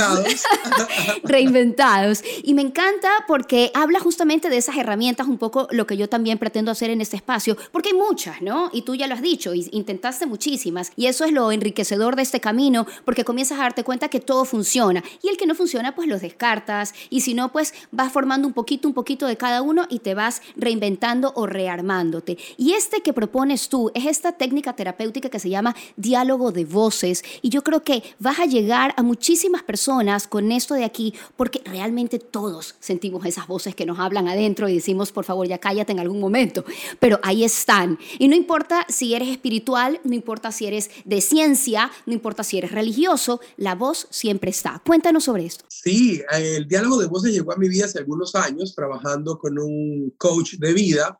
Reinventados. 1.22 2.22
Y 2.42 2.54
me 2.54 2.62
encanta 2.62 3.08
porque 3.26 3.70
habla 3.74 4.00
justamente 4.00 4.48
de 4.48 4.56
esas 4.56 4.76
herramientas, 4.76 5.26
un 5.26 5.38
poco 5.38 5.68
lo 5.70 5.86
que 5.86 5.96
yo 5.96 6.08
también 6.08 6.38
pretendo 6.38 6.70
hacer 6.70 6.90
en 6.90 7.00
este 7.00 7.16
espacio, 7.16 7.56
porque 7.72 7.90
hay 7.90 7.94
muchas, 7.94 8.40
¿no? 8.42 8.70
Y 8.72 8.82
tú 8.82 8.94
ya 8.94 9.06
lo 9.06 9.14
has 9.14 9.22
dicho, 9.22 9.54
y 9.54 9.68
intentaste 9.72 10.26
muchísimas. 10.26 10.92
Y 10.96 11.06
eso 11.06 11.24
es 11.24 11.32
lo 11.32 11.52
enriquecedor 11.52 12.16
de 12.16 12.22
este 12.22 12.40
camino, 12.40 12.86
porque 13.04 13.24
comienzas 13.24 13.58
a 13.58 13.62
darte 13.62 13.84
cuenta 13.84 14.08
que 14.08 14.20
todo 14.20 14.44
funciona. 14.44 15.02
Y 15.22 15.28
el 15.28 15.36
que 15.36 15.46
no 15.46 15.54
funciona, 15.54 15.94
pues 15.94 16.08
los 16.08 16.20
descartas. 16.20 16.94
Y 17.10 17.22
si 17.22 17.34
no, 17.34 17.52
pues 17.52 17.74
vas 17.90 18.12
formando 18.12 18.46
un 18.46 18.54
poquito, 18.54 18.88
un 18.88 18.94
poquito 18.94 19.26
de 19.26 19.36
cada 19.36 19.62
uno 19.62 19.86
y 19.88 20.00
te 20.00 20.14
vas 20.14 20.42
reinventando 20.56 21.32
o 21.34 21.46
rearmándote. 21.46 22.38
Y 22.56 22.72
este 22.72 23.00
que 23.00 23.12
propone 23.12 23.47
tú 23.56 23.90
es 23.94 24.06
esta 24.06 24.32
técnica 24.32 24.74
terapéutica 24.74 25.28
que 25.28 25.38
se 25.38 25.48
llama 25.48 25.74
diálogo 25.96 26.52
de 26.52 26.64
voces 26.64 27.24
y 27.42 27.48
yo 27.48 27.62
creo 27.62 27.82
que 27.82 28.02
vas 28.18 28.38
a 28.38 28.46
llegar 28.46 28.94
a 28.96 29.02
muchísimas 29.02 29.62
personas 29.62 30.26
con 30.26 30.52
esto 30.52 30.74
de 30.74 30.84
aquí 30.84 31.14
porque 31.36 31.62
realmente 31.64 32.18
todos 32.18 32.74
sentimos 32.80 33.24
esas 33.24 33.46
voces 33.46 33.74
que 33.74 33.86
nos 33.86 33.98
hablan 33.98 34.28
adentro 34.28 34.68
y 34.68 34.74
decimos, 34.74 35.12
por 35.12 35.24
favor, 35.24 35.46
ya 35.48 35.58
cállate 35.58 35.92
en 35.92 36.00
algún 36.00 36.20
momento, 36.20 36.64
pero 37.00 37.18
ahí 37.22 37.44
están. 37.44 37.98
Y 38.18 38.28
no 38.28 38.36
importa 38.36 38.84
si 38.88 39.14
eres 39.14 39.28
espiritual, 39.28 40.00
no 40.04 40.14
importa 40.14 40.52
si 40.52 40.66
eres 40.66 40.90
de 41.04 41.20
ciencia, 41.20 41.90
no 42.06 42.12
importa 42.12 42.44
si 42.44 42.58
eres 42.58 42.72
religioso, 42.72 43.40
la 43.56 43.74
voz 43.74 44.06
siempre 44.10 44.50
está. 44.50 44.82
Cuéntanos 44.84 45.24
sobre 45.24 45.46
esto. 45.46 45.64
Sí, 45.68 46.22
el 46.32 46.68
diálogo 46.68 46.98
de 46.98 47.06
voces 47.06 47.32
llegó 47.32 47.52
a 47.52 47.56
mi 47.56 47.68
vida 47.68 47.86
hace 47.86 47.98
algunos 47.98 48.34
años 48.34 48.74
trabajando 48.74 49.38
con 49.38 49.58
un 49.58 50.12
coach 50.18 50.54
de 50.54 50.72
vida 50.72 51.18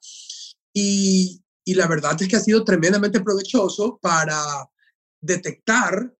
y, 0.72 1.40
y 1.68 1.74
la 1.74 1.86
verdad 1.86 2.16
es 2.18 2.26
que 2.26 2.36
ha 2.36 2.40
sido 2.40 2.64
tremendamente 2.64 3.20
provechoso 3.20 3.98
para 4.00 4.40
detectar 5.20 6.14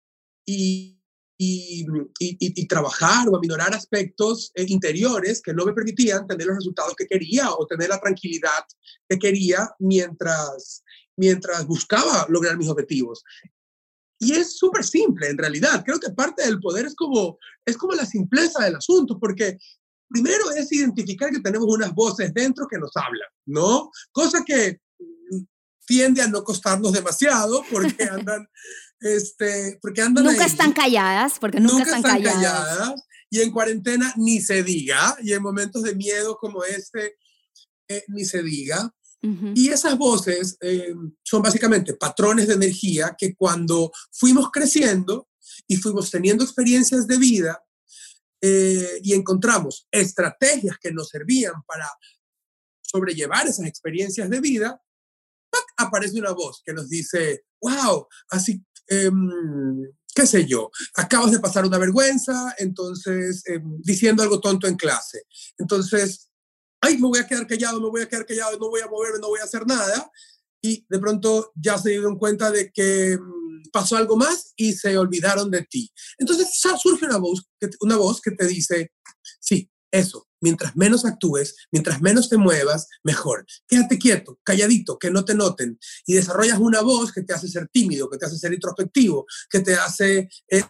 y 0.44 0.94
y, 1.40 1.86
y, 2.18 2.66
trabajar 2.66 3.28
o 3.28 3.36
aminorar 3.36 3.72
aspectos 3.72 4.50
eh, 4.56 4.64
interiores 4.66 5.40
que 5.40 5.54
no 5.54 5.64
me 5.64 5.72
permitían 5.72 6.26
tener 6.26 6.48
los 6.48 6.56
resultados 6.56 6.96
que 6.96 7.06
quería 7.06 7.52
o 7.52 7.64
tener 7.64 7.88
la 7.88 8.00
tranquilidad 8.00 8.64
que 9.08 9.20
quería 9.20 9.70
mientras, 9.78 10.82
mientras 11.16 11.64
buscaba 11.64 12.26
lograr 12.28 12.58
mis 12.58 12.68
objetivos. 12.68 13.22
Y 14.18 14.32
es 14.32 14.58
súper 14.58 14.84
simple, 14.84 15.28
en 15.28 15.38
realidad. 15.38 15.84
Creo 15.84 16.00
que 16.00 16.10
parte 16.10 16.44
del 16.44 16.58
poder 16.58 16.86
es 16.86 16.96
como, 16.96 17.38
es 17.64 17.76
como 17.76 17.92
la 17.92 18.04
simpleza 18.04 18.64
del 18.64 18.74
asunto, 18.74 19.16
porque 19.16 19.56
primero 20.08 20.50
es 20.50 20.72
identificar 20.72 21.30
que 21.30 21.38
tenemos 21.38 21.68
unas 21.68 21.94
voces 21.94 22.34
dentro 22.34 22.66
que 22.66 22.78
nos 22.78 22.90
hablan, 22.96 23.30
¿no? 23.46 23.92
Cosa 24.10 24.42
que 24.44 24.80
tiende 25.88 26.22
a 26.22 26.28
no 26.28 26.44
costarnos 26.44 26.92
demasiado 26.92 27.64
porque 27.72 28.04
andan 28.12 28.46
este, 29.00 29.78
porque 29.80 30.02
andan 30.02 30.24
Nunca 30.24 30.44
están 30.44 30.72
calladas, 30.72 31.38
porque 31.40 31.60
nunca, 31.60 31.84
están, 31.84 32.02
calladas. 32.02 32.94
Y 33.30 33.40
en 33.40 33.50
cuarentena 33.50 34.12
ni 34.16 34.40
se 34.40 34.62
diga, 34.62 35.16
y 35.22 35.32
en 35.32 35.42
momentos 35.42 35.82
de 35.82 35.94
miedo 35.94 36.36
como 36.36 36.64
este, 36.64 37.16
eh, 37.88 38.04
ni 38.08 38.24
se 38.24 38.42
diga. 38.42 38.92
Y 39.52 39.70
esas 39.70 39.98
voces 39.98 40.56
eh, 40.60 40.94
son 41.24 41.42
básicamente 41.42 41.94
patrones 41.94 42.46
de 42.46 42.54
energía 42.54 43.16
que 43.18 43.34
cuando 43.34 43.90
fuimos 44.12 44.48
creciendo 44.52 45.28
y 45.66 45.76
fuimos 45.76 46.08
teniendo 46.08 46.44
experiencias 46.44 47.04
de 47.08 47.18
vida 47.18 47.60
eh, 48.40 49.00
y 49.02 49.14
encontramos 49.14 49.88
estrategias 49.90 50.78
que 50.78 50.92
nos 50.92 51.08
servían 51.08 51.54
para 51.66 51.90
sobrellevar 52.80 53.48
esas 53.48 53.66
experiencias 53.66 54.30
de 54.30 54.40
vida, 54.40 54.80
aparece 55.78 56.18
una 56.18 56.32
voz 56.32 56.62
que 56.64 56.74
nos 56.74 56.88
dice, 56.88 57.44
wow, 57.60 58.06
así 58.30 58.62
Em, 58.88 59.92
qué 60.14 60.26
sé 60.26 60.46
yo, 60.46 60.70
acabas 60.94 61.30
de 61.30 61.40
pasar 61.40 61.64
una 61.66 61.78
vergüenza, 61.78 62.54
entonces, 62.58 63.42
em, 63.46 63.80
diciendo 63.82 64.22
algo 64.22 64.40
tonto 64.40 64.66
en 64.66 64.76
clase. 64.76 65.24
Entonces, 65.58 66.30
ay, 66.80 66.96
me 66.96 67.08
voy 67.08 67.18
a 67.20 67.26
quedar 67.26 67.46
callado, 67.46 67.80
me 67.80 67.90
voy 67.90 68.02
a 68.02 68.08
quedar 68.08 68.26
callado, 68.26 68.58
no 68.58 68.70
voy 68.70 68.80
a 68.80 68.88
moverme, 68.88 69.18
no 69.20 69.28
voy 69.28 69.40
a 69.40 69.44
hacer 69.44 69.66
nada. 69.66 70.10
Y 70.62 70.86
de 70.88 70.98
pronto 70.98 71.52
ya 71.54 71.78
se 71.78 71.90
dieron 71.90 72.18
cuenta 72.18 72.50
de 72.50 72.72
que 72.72 73.12
em, 73.12 73.62
pasó 73.72 73.96
algo 73.96 74.16
más 74.16 74.52
y 74.56 74.72
se 74.72 74.96
olvidaron 74.96 75.50
de 75.50 75.62
ti. 75.64 75.92
Entonces 76.18 76.48
surge 76.82 77.04
una 77.06 77.18
voz, 77.18 77.46
una 77.80 77.96
voz 77.96 78.20
que 78.22 78.30
te 78.32 78.46
dice, 78.46 78.92
sí, 79.40 79.70
eso, 79.90 80.26
mientras 80.40 80.76
menos 80.76 81.04
actúes, 81.04 81.56
mientras 81.72 82.00
menos 82.00 82.28
te 82.28 82.36
muevas, 82.36 82.88
mejor. 83.02 83.46
Quédate 83.66 83.98
quieto, 83.98 84.38
calladito, 84.42 84.98
que 84.98 85.10
no 85.10 85.24
te 85.24 85.34
noten. 85.34 85.78
Y 86.06 86.14
desarrollas 86.14 86.58
una 86.58 86.80
voz 86.80 87.12
que 87.12 87.22
te 87.22 87.34
hace 87.34 87.48
ser 87.48 87.68
tímido, 87.68 88.08
que 88.08 88.18
te 88.18 88.26
hace 88.26 88.38
ser 88.38 88.52
introspectivo, 88.52 89.26
que 89.50 89.60
te 89.60 89.74
hace 89.74 90.28
eh, 90.48 90.62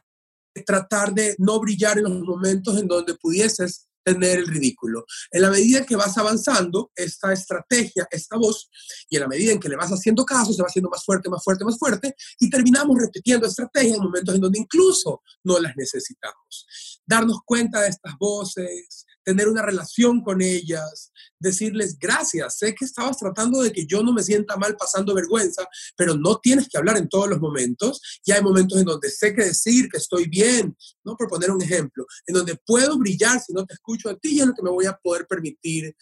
tratar 0.64 1.12
de 1.12 1.34
no 1.38 1.60
brillar 1.60 1.98
en 1.98 2.04
los 2.04 2.20
momentos 2.20 2.78
en 2.78 2.88
donde 2.88 3.14
pudieses 3.14 3.87
tener 4.12 4.38
el 4.38 4.46
ridículo. 4.46 5.04
En 5.30 5.42
la 5.42 5.50
medida 5.50 5.78
en 5.78 5.84
que 5.86 5.96
vas 5.96 6.16
avanzando, 6.18 6.90
esta 6.94 7.32
estrategia, 7.32 8.06
esta 8.10 8.36
voz, 8.36 8.70
y 9.08 9.16
en 9.16 9.22
la 9.22 9.28
medida 9.28 9.52
en 9.52 9.60
que 9.60 9.68
le 9.68 9.76
vas 9.76 9.90
haciendo 9.90 10.24
caso, 10.24 10.52
se 10.52 10.62
va 10.62 10.68
haciendo 10.68 10.90
más 10.90 11.04
fuerte, 11.04 11.28
más 11.28 11.42
fuerte, 11.42 11.64
más 11.64 11.78
fuerte, 11.78 12.14
y 12.38 12.50
terminamos 12.50 12.96
repitiendo 12.98 13.46
estrategias 13.46 13.96
en 13.96 14.02
momentos 14.02 14.34
en 14.34 14.40
donde 14.40 14.58
incluso 14.58 15.22
no 15.44 15.58
las 15.58 15.76
necesitamos. 15.76 16.66
Darnos 17.06 17.38
cuenta 17.44 17.80
de 17.80 17.88
estas 17.88 18.14
voces, 18.18 19.06
tener 19.28 19.46
una 19.46 19.60
relación 19.60 20.22
con 20.22 20.40
ellas, 20.40 21.12
decirles 21.38 21.98
gracias, 21.98 22.56
sé 22.56 22.74
que 22.74 22.86
estabas 22.86 23.18
tratando 23.18 23.60
de 23.60 23.70
que 23.70 23.84
yo 23.84 24.02
no 24.02 24.14
me 24.14 24.22
sienta 24.22 24.56
mal 24.56 24.74
pasando 24.74 25.14
vergüenza, 25.14 25.68
pero 25.98 26.14
no 26.14 26.38
tienes 26.38 26.66
que 26.66 26.78
hablar 26.78 26.96
en 26.96 27.10
todos 27.10 27.28
los 27.28 27.38
momentos. 27.38 28.00
Y 28.24 28.32
hay 28.32 28.40
momentos 28.40 28.78
en 28.78 28.86
donde 28.86 29.10
sé 29.10 29.34
que 29.34 29.44
decir 29.44 29.90
que 29.90 29.98
estoy 29.98 30.30
bien, 30.30 30.74
¿no? 31.04 31.14
Por 31.14 31.28
poner 31.28 31.50
un 31.50 31.60
ejemplo, 31.60 32.06
en 32.26 32.36
donde 32.36 32.56
puedo 32.64 32.96
brillar 32.96 33.38
si 33.38 33.52
no 33.52 33.66
te 33.66 33.74
escucho 33.74 34.08
a 34.08 34.16
ti 34.16 34.36
y 34.36 34.40
es 34.40 34.46
lo 34.46 34.54
que 34.54 34.62
me 34.62 34.70
voy 34.70 34.86
a 34.86 34.96
poder 34.96 35.26
permitir 35.26 35.94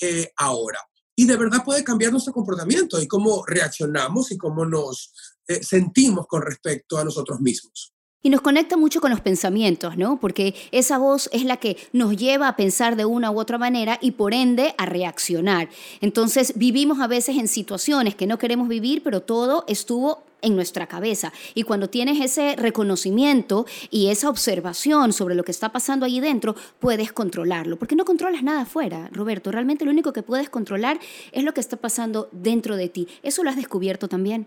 eh, 0.00 0.32
ahora. 0.34 0.80
Y 1.14 1.24
de 1.24 1.36
verdad 1.36 1.62
puede 1.64 1.84
cambiar 1.84 2.10
nuestro 2.10 2.32
comportamiento 2.32 3.00
y 3.00 3.06
cómo 3.06 3.44
reaccionamos 3.46 4.32
y 4.32 4.36
cómo 4.36 4.66
nos 4.66 5.12
eh, 5.46 5.62
sentimos 5.62 6.26
con 6.26 6.42
respecto 6.42 6.98
a 6.98 7.04
nosotros 7.04 7.40
mismos. 7.40 7.94
Y 8.24 8.30
nos 8.30 8.40
conecta 8.40 8.76
mucho 8.76 9.00
con 9.00 9.10
los 9.10 9.20
pensamientos, 9.20 9.96
¿no? 9.96 10.20
Porque 10.20 10.54
esa 10.70 10.96
voz 10.96 11.28
es 11.32 11.44
la 11.44 11.56
que 11.56 11.76
nos 11.92 12.16
lleva 12.16 12.46
a 12.46 12.56
pensar 12.56 12.94
de 12.94 13.04
una 13.04 13.32
u 13.32 13.40
otra 13.40 13.58
manera 13.58 13.98
y 14.00 14.12
por 14.12 14.32
ende 14.32 14.74
a 14.78 14.86
reaccionar. 14.86 15.68
Entonces 16.00 16.52
vivimos 16.56 17.00
a 17.00 17.08
veces 17.08 17.36
en 17.36 17.48
situaciones 17.48 18.14
que 18.14 18.28
no 18.28 18.38
queremos 18.38 18.68
vivir, 18.68 19.02
pero 19.02 19.22
todo 19.22 19.64
estuvo 19.66 20.22
en 20.40 20.54
nuestra 20.54 20.86
cabeza. 20.86 21.32
Y 21.54 21.64
cuando 21.64 21.88
tienes 21.88 22.20
ese 22.20 22.54
reconocimiento 22.56 23.66
y 23.90 24.08
esa 24.08 24.28
observación 24.28 25.12
sobre 25.12 25.34
lo 25.34 25.44
que 25.44 25.52
está 25.52 25.72
pasando 25.72 26.06
allí 26.06 26.20
dentro, 26.20 26.54
puedes 26.78 27.12
controlarlo. 27.12 27.76
Porque 27.76 27.96
no 27.96 28.04
controlas 28.04 28.44
nada 28.44 28.62
afuera, 28.62 29.08
Roberto. 29.12 29.50
Realmente 29.50 29.84
lo 29.84 29.90
único 29.90 30.12
que 30.12 30.22
puedes 30.22 30.48
controlar 30.48 31.00
es 31.32 31.42
lo 31.42 31.54
que 31.54 31.60
está 31.60 31.76
pasando 31.76 32.28
dentro 32.30 32.76
de 32.76 32.88
ti. 32.88 33.08
¿Eso 33.22 33.42
lo 33.42 33.50
has 33.50 33.56
descubierto 33.56 34.08
también? 34.08 34.46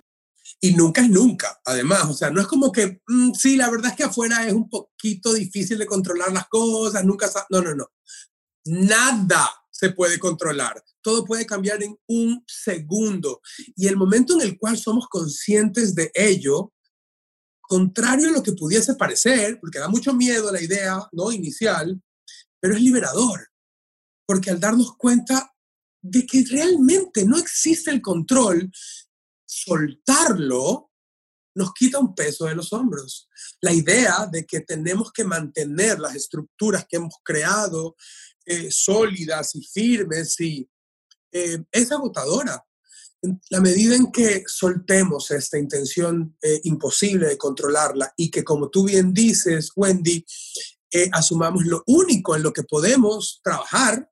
Y 0.61 0.73
nunca 0.73 1.01
es 1.01 1.09
nunca, 1.09 1.61
además, 1.65 2.05
o 2.05 2.13
sea, 2.13 2.29
no 2.29 2.41
es 2.41 2.47
como 2.47 2.71
que, 2.71 3.01
mm, 3.07 3.33
sí, 3.33 3.55
la 3.55 3.69
verdad 3.69 3.91
es 3.91 3.97
que 3.97 4.03
afuera 4.03 4.47
es 4.47 4.53
un 4.53 4.69
poquito 4.69 5.33
difícil 5.33 5.77
de 5.77 5.85
controlar 5.85 6.31
las 6.31 6.47
cosas, 6.47 7.03
nunca, 7.03 7.29
no, 7.49 7.61
no, 7.61 7.75
no, 7.75 7.91
nada 8.65 9.51
se 9.69 9.91
puede 9.91 10.17
controlar, 10.17 10.81
todo 11.01 11.25
puede 11.25 11.45
cambiar 11.45 11.83
en 11.83 11.97
un 12.07 12.43
segundo. 12.47 13.41
Y 13.75 13.87
el 13.87 13.97
momento 13.97 14.33
en 14.33 14.41
el 14.41 14.57
cual 14.57 14.77
somos 14.77 15.07
conscientes 15.09 15.93
de 15.93 16.11
ello, 16.15 16.73
contrario 17.61 18.29
a 18.29 18.31
lo 18.31 18.41
que 18.41 18.53
pudiese 18.53 18.95
parecer, 18.95 19.59
porque 19.59 19.79
da 19.79 19.89
mucho 19.89 20.13
miedo 20.13 20.51
la 20.51 20.61
idea, 20.61 20.97
¿no? 21.11 21.31
Inicial, 21.31 22.01
pero 22.59 22.75
es 22.75 22.81
liberador, 22.81 23.49
porque 24.25 24.49
al 24.49 24.59
darnos 24.59 24.95
cuenta 24.95 25.51
de 26.01 26.25
que 26.25 26.45
realmente 26.49 27.25
no 27.25 27.37
existe 27.37 27.91
el 27.91 28.01
control 28.01 28.71
soltarlo 29.55 30.91
nos 31.55 31.73
quita 31.73 31.99
un 31.99 32.13
peso 32.13 32.45
de 32.45 32.55
los 32.55 32.73
hombros. 32.73 33.29
La 33.61 33.71
idea 33.71 34.27
de 34.29 34.45
que 34.45 34.59
tenemos 34.59 35.11
que 35.13 35.23
mantener 35.23 35.99
las 35.99 36.15
estructuras 36.15 36.85
que 36.87 36.97
hemos 36.97 37.15
creado 37.23 37.95
eh, 38.45 38.69
sólidas 38.69 39.55
y 39.55 39.63
firmes 39.63 40.39
y, 40.41 40.69
eh, 41.31 41.63
es 41.71 41.91
agotadora. 41.91 42.61
La 43.49 43.61
medida 43.61 43.95
en 43.95 44.11
que 44.11 44.43
soltemos 44.45 45.31
esta 45.31 45.57
intención 45.57 46.37
eh, 46.41 46.59
imposible 46.65 47.27
de 47.29 47.37
controlarla 47.37 48.13
y 48.17 48.29
que, 48.29 48.43
como 48.43 48.69
tú 48.69 48.85
bien 48.85 49.13
dices, 49.13 49.71
Wendy, 49.75 50.25
asumamos 51.11 51.65
lo 51.65 51.83
único 51.87 52.35
en 52.35 52.43
lo 52.43 52.53
que 52.53 52.63
podemos 52.63 53.41
trabajar, 53.43 54.09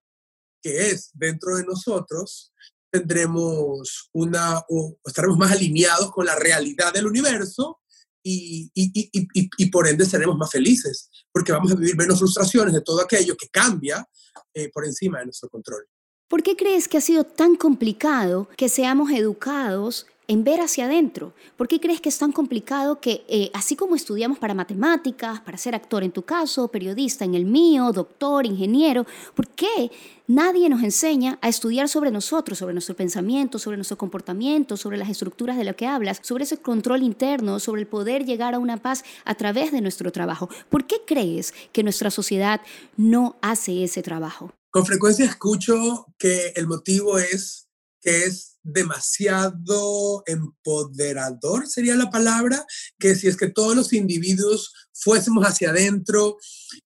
que 0.62 0.90
es 0.90 1.12
dentro 1.14 1.56
de 1.56 1.64
nosotros, 1.64 2.54
tendremos 2.94 4.10
una, 4.14 4.60
o 4.70 5.00
estaremos 5.04 5.36
más 5.36 5.52
alineados 5.52 6.12
con 6.12 6.28
la 6.28 6.36
realidad 6.36 6.94
del 6.94 7.08
universo 7.08 7.82
y, 8.22 8.70
y, 8.76 9.10
y, 9.12 9.50
y, 9.58 9.66
por 9.72 9.88
ende 9.88 10.06
seremos 10.06 10.38
más 10.38 10.52
felices, 10.52 11.10
porque 11.32 11.52
vamos 11.52 11.72
a 11.72 11.76
vivir 11.76 11.98
menos 11.98 12.20
frustraciones 12.20 12.74
de 12.74 12.82
todo 12.82 13.02
aquello 13.02 13.36
que 13.36 13.50
cambia 13.50 14.08
eh, 14.54 14.70
por 14.72 14.86
encima 14.86 15.20
de 15.20 15.26
nuestro 15.26 15.50
control. 15.50 15.88
¿Por 16.34 16.42
qué 16.42 16.56
crees 16.56 16.88
que 16.88 16.98
ha 16.98 17.02
sido 17.02 17.26
tan 17.26 17.56
complicado 17.56 18.48
que 18.58 18.68
seamos 18.68 19.12
educados 19.12 20.08
en 20.28 20.44
ver 20.44 20.62
hacia 20.62 20.86
adentro. 20.86 21.34
¿Por 21.58 21.68
qué 21.68 21.80
crees 21.80 22.02
que 22.02 22.10
es 22.10 22.18
tan 22.18 22.32
complicado 22.32 23.00
que, 23.00 23.24
eh, 23.28 23.52
así 23.54 23.76
como 23.76 23.96
estudiamos 23.96 24.40
para 24.40 24.56
matemáticas, 24.56 25.42
para 25.42 25.60
ser 25.60 25.76
actor 25.76 26.04
en 26.04 26.12
tu 26.12 26.24
caso, 26.24 26.70
periodista 26.70 27.24
en 27.24 27.36
el 27.36 27.46
mío, 27.46 27.92
doctor, 27.92 28.48
ingeniero, 28.48 29.06
¿por 29.36 29.48
qué 29.50 29.92
nadie 30.26 30.70
nos 30.70 30.82
enseña 30.82 31.38
a 31.40 31.50
estudiar 31.50 31.88
sobre 31.88 32.10
nosotros, 32.10 32.58
sobre 32.58 32.74
nuestro 32.74 32.96
pensamiento, 32.96 33.60
sobre 33.60 33.78
nuestro 33.78 34.00
comportamiento, 34.00 34.76
sobre 34.76 34.98
las 34.98 35.10
estructuras 35.10 35.56
de 35.56 35.66
lo 35.66 35.76
que 35.76 35.86
hablas, 35.86 36.20
sobre 36.24 36.46
ese 36.46 36.58
control 36.58 37.04
interno, 37.04 37.60
sobre 37.60 37.82
el 37.82 37.88
poder 37.88 38.26
llegar 38.26 38.56
a 38.56 38.60
una 38.60 38.78
paz 38.78 39.04
a 39.26 39.36
través 39.36 39.72
de 39.72 39.82
nuestro 39.82 40.12
trabajo? 40.12 40.50
¿Por 40.70 40.88
qué 40.88 40.96
crees 41.06 41.54
que 41.72 41.84
nuestra 41.84 42.10
sociedad 42.10 42.60
no 42.98 43.36
hace 43.42 43.84
ese 43.84 44.02
trabajo? 44.02 44.52
Con 44.74 44.88
frecuencia 44.88 45.26
escucho 45.26 46.08
que 46.18 46.48
el 46.56 46.66
motivo 46.66 47.20
es 47.20 47.68
que 48.02 48.24
es 48.24 48.58
demasiado 48.64 50.24
empoderador, 50.26 51.68
sería 51.68 51.94
la 51.96 52.10
palabra, 52.10 52.66
que 52.98 53.14
si 53.14 53.28
es 53.28 53.38
que 53.38 53.50
todos 53.50 53.76
los 53.76 53.94
individuos 53.94 54.74
fuésemos 54.92 55.46
hacia 55.46 55.70
adentro 55.70 56.38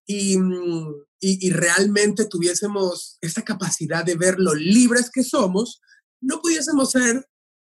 y, 0.06 0.38
y, 1.22 1.50
realmente 1.52 2.26
tuviésemos 2.26 3.20
esa 3.22 3.42
capacidad 3.44 4.04
de 4.04 4.16
ver 4.16 4.36
lo 4.38 4.54
libres 4.54 5.10
que 5.10 5.24
somos, 5.24 5.80
no 6.20 6.42
pudiésemos 6.42 6.92
ser 6.92 7.26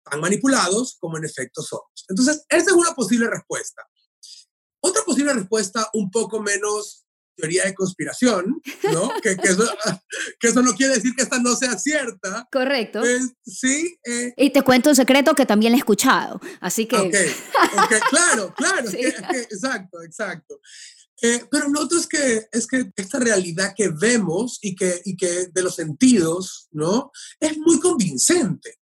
tan 0.05 0.21
manipulados 0.21 0.99
como 1.01 1.17
en 1.17 1.25
efecto 1.25 1.63
somos. 1.63 2.05
Entonces, 2.11 2.45
esa 2.51 2.67
es 2.67 2.77
una 2.77 2.95
posible 2.95 3.31
respuesta. 3.31 3.83
Otra 4.81 5.05
posible 5.05 5.33
respuesta 5.33 5.89
un 5.95 6.11
poco 6.11 6.43
menos 6.43 7.02
teoría 7.37 7.65
de 7.65 7.75
conspiración, 7.75 8.61
¿no? 8.93 9.13
que, 9.23 9.37
eso, 10.49 10.63
no 10.63 10.75
quiere 10.75 10.95
decir 10.95 11.15
que 11.17 11.23
esta 11.23 11.39
no 11.39 11.55
sea 11.57 11.79
cierta. 11.79 12.49
Correcto. 12.51 13.01
Pues, 13.01 13.33
sí. 13.45 13.97
Eh. 14.05 14.33
y 14.37 14.51
te 14.51 14.63
cuento 14.63 14.91
un 14.91 14.97
secreto 14.97 15.35
que 15.35 15.47
también 15.47 15.75
he 15.75 15.79
escuchado, 15.79 16.41
así 16.61 16.87
que... 16.87 16.97
Ok, 16.97 17.15
claro, 18.11 18.55
claro, 18.55 18.89
exacto, 18.93 20.03
exacto. 20.03 20.61
Eh, 21.25 21.45
pero 21.49 21.69
lo 21.69 21.83
otro 21.83 21.99
es 21.99 22.09
que, 22.09 22.47
es 22.51 22.67
que 22.67 22.91
esta 22.97 23.21
realidad 23.21 23.75
que 23.77 23.89
vemos 23.89 24.59
y 24.61 24.75
que, 24.75 25.01
y 25.05 25.17
que 25.17 25.47
de 25.53 25.63
los 25.63 25.77
sentidos, 25.77 26.69
¿no? 26.73 27.13
Es 27.39 27.57
muy 27.59 27.79
convincente. 27.79 28.82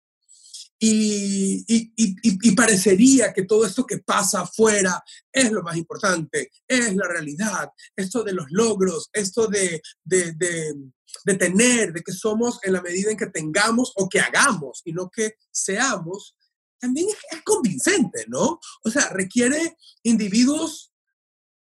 Y, 0.82 1.66
y, 1.68 1.92
y, 1.98 2.52
parecería 2.56 3.34
que 3.34 3.44
todo 3.44 3.66
esto 3.66 3.86
que 3.86 3.98
pasa 3.98 4.42
afuera 4.42 5.04
es 5.30 5.52
lo 5.52 5.62
más 5.62 5.76
importante, 5.76 6.52
es 6.66 6.96
la 6.96 7.06
realidad, 7.06 7.70
esto 7.98 8.24
de 8.24 8.32
los 8.32 8.46
logros, 8.50 9.10
esto 9.12 9.48
de, 9.48 9.82
de, 10.06 10.32
de, 10.36 10.74
de, 11.26 11.36
tener, 11.36 11.92
de 11.92 12.02
que 12.02 12.14
somos 12.14 12.60
en 12.64 12.72
la 12.72 12.82
medida 12.82 13.12
en 13.12 13.18
que 13.18 13.28
tengamos 13.28 13.92
o 13.98 14.08
que 14.08 14.22
hagamos 14.22 14.82
y 14.86 14.94
no 14.94 15.10
que 15.10 15.34
seamos, 15.52 16.38
también 16.80 17.10
es, 17.10 17.18
es 17.30 17.44
convincente, 17.44 18.24
¿no? 18.30 18.58
O 18.84 18.90
sea, 18.90 19.10
requiere 19.10 19.76
individuos 20.04 20.94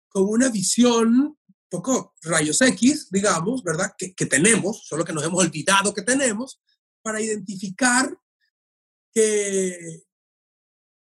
con 0.08 0.24
una 0.24 0.48
visión 0.48 1.38
poco 1.72 2.14
rayos 2.22 2.62
X, 2.62 3.08
digamos, 3.10 3.64
¿verdad? 3.64 3.94
Que, 3.98 4.14
que 4.14 4.26
tenemos, 4.26 4.84
solo 4.86 5.06
que 5.06 5.14
nos 5.14 5.24
hemos 5.24 5.44
olvidado 5.44 5.94
que 5.94 6.02
tenemos, 6.02 6.62
para 7.02 7.22
identificar 7.22 8.16
que 9.14 10.04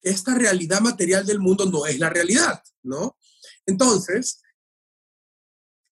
esta 0.02 0.34
realidad 0.36 0.82
material 0.82 1.26
del 1.26 1.40
mundo 1.40 1.66
no 1.66 1.86
es 1.86 2.00
la 2.00 2.10
realidad, 2.10 2.62
¿no? 2.84 3.18
Entonces, 3.66 4.42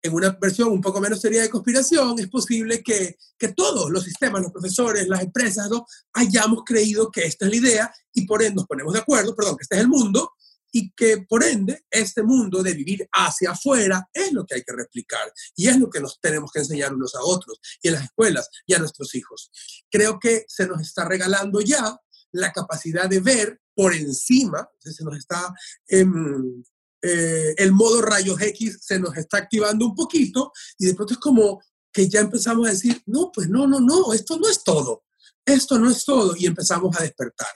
en 0.02 0.14
una 0.14 0.32
versión 0.40 0.70
un 0.70 0.82
poco 0.82 1.02
menos 1.02 1.20
seria 1.20 1.42
de 1.42 1.50
conspiración, 1.50 2.18
es 2.20 2.30
posible 2.30 2.82
que, 2.82 3.18
que 3.38 3.50
todos 3.50 3.90
los 3.90 4.04
sistemas, 4.04 4.42
los 4.42 4.52
profesores, 4.52 5.08
las 5.08 5.22
empresas, 5.22 5.70
¿no? 5.70 5.86
hayamos 6.14 6.64
creído 6.66 7.12
que 7.12 7.26
esta 7.26 7.46
es 7.46 7.52
la 7.52 7.58
idea 7.58 7.94
y 8.14 8.26
por 8.26 8.42
ende 8.42 8.56
nos 8.56 8.68
ponemos 8.68 8.94
de 8.94 9.00
acuerdo, 9.00 9.36
perdón, 9.36 9.58
que 9.58 9.64
este 9.64 9.76
es 9.76 9.82
el 9.82 9.88
mundo 9.88 10.32
y 10.72 10.92
que 10.92 11.26
por 11.28 11.44
ende 11.44 11.86
este 11.90 12.24
mundo 12.24 12.62
de 12.62 12.74
vivir 12.74 13.08
hacia 13.12 13.52
afuera 13.52 14.08
es 14.14 14.34
lo 14.34 14.46
que 14.46 14.56
hay 14.56 14.64
que 14.64 14.74
replicar 14.74 15.32
y 15.56 15.68
es 15.68 15.78
lo 15.78 15.90
que 15.90 16.00
nos 16.00 16.20
tenemos 16.20 16.52
que 16.52 16.60
enseñar 16.60 16.94
unos 16.94 17.16
a 17.16 17.22
otros 17.22 17.60
y 17.82 17.88
en 17.88 17.96
las 17.96 18.04
escuelas 18.04 18.50
y 18.66 18.74
a 18.74 18.80
nuestros 18.80 19.16
hijos. 19.16 19.50
Creo 19.90 20.20
que 20.20 20.46
se 20.48 20.68
nos 20.68 20.82
está 20.82 21.06
regalando 21.06 21.62
ya 21.62 21.98
la 22.32 22.52
capacidad 22.52 23.10
de 23.10 23.20
ver 23.20 23.60
por 23.76 23.94
encima, 23.94 24.68
se 24.80 25.04
nos 25.04 25.18
está, 25.18 25.54
em, 25.88 26.64
eh, 27.02 27.54
el 27.58 27.72
modo 27.72 28.02
rayos 28.02 28.42
X 28.42 28.80
se 28.82 29.00
nos 29.00 29.16
está 29.18 29.38
activando 29.38 29.86
un 29.86 29.96
poquito 29.96 30.52
y 30.80 30.88
de 30.88 30.96
pronto 30.96 31.14
es 31.14 31.20
como 31.20 31.62
que 31.94 32.10
ya 32.10 32.22
empezamos 32.22 32.68
a 32.68 32.72
decir, 32.72 33.02
no, 33.06 33.32
pues 33.32 33.50
no, 33.50 33.68
no, 33.68 33.80
no, 33.80 34.14
esto 34.14 34.38
no 34.40 34.50
es 34.50 34.64
todo, 34.64 35.04
esto 35.46 35.78
no 35.80 35.90
es 35.90 36.04
todo 36.04 36.36
y 36.36 36.46
empezamos 36.46 36.96
a 36.98 37.04
despertar 37.04 37.48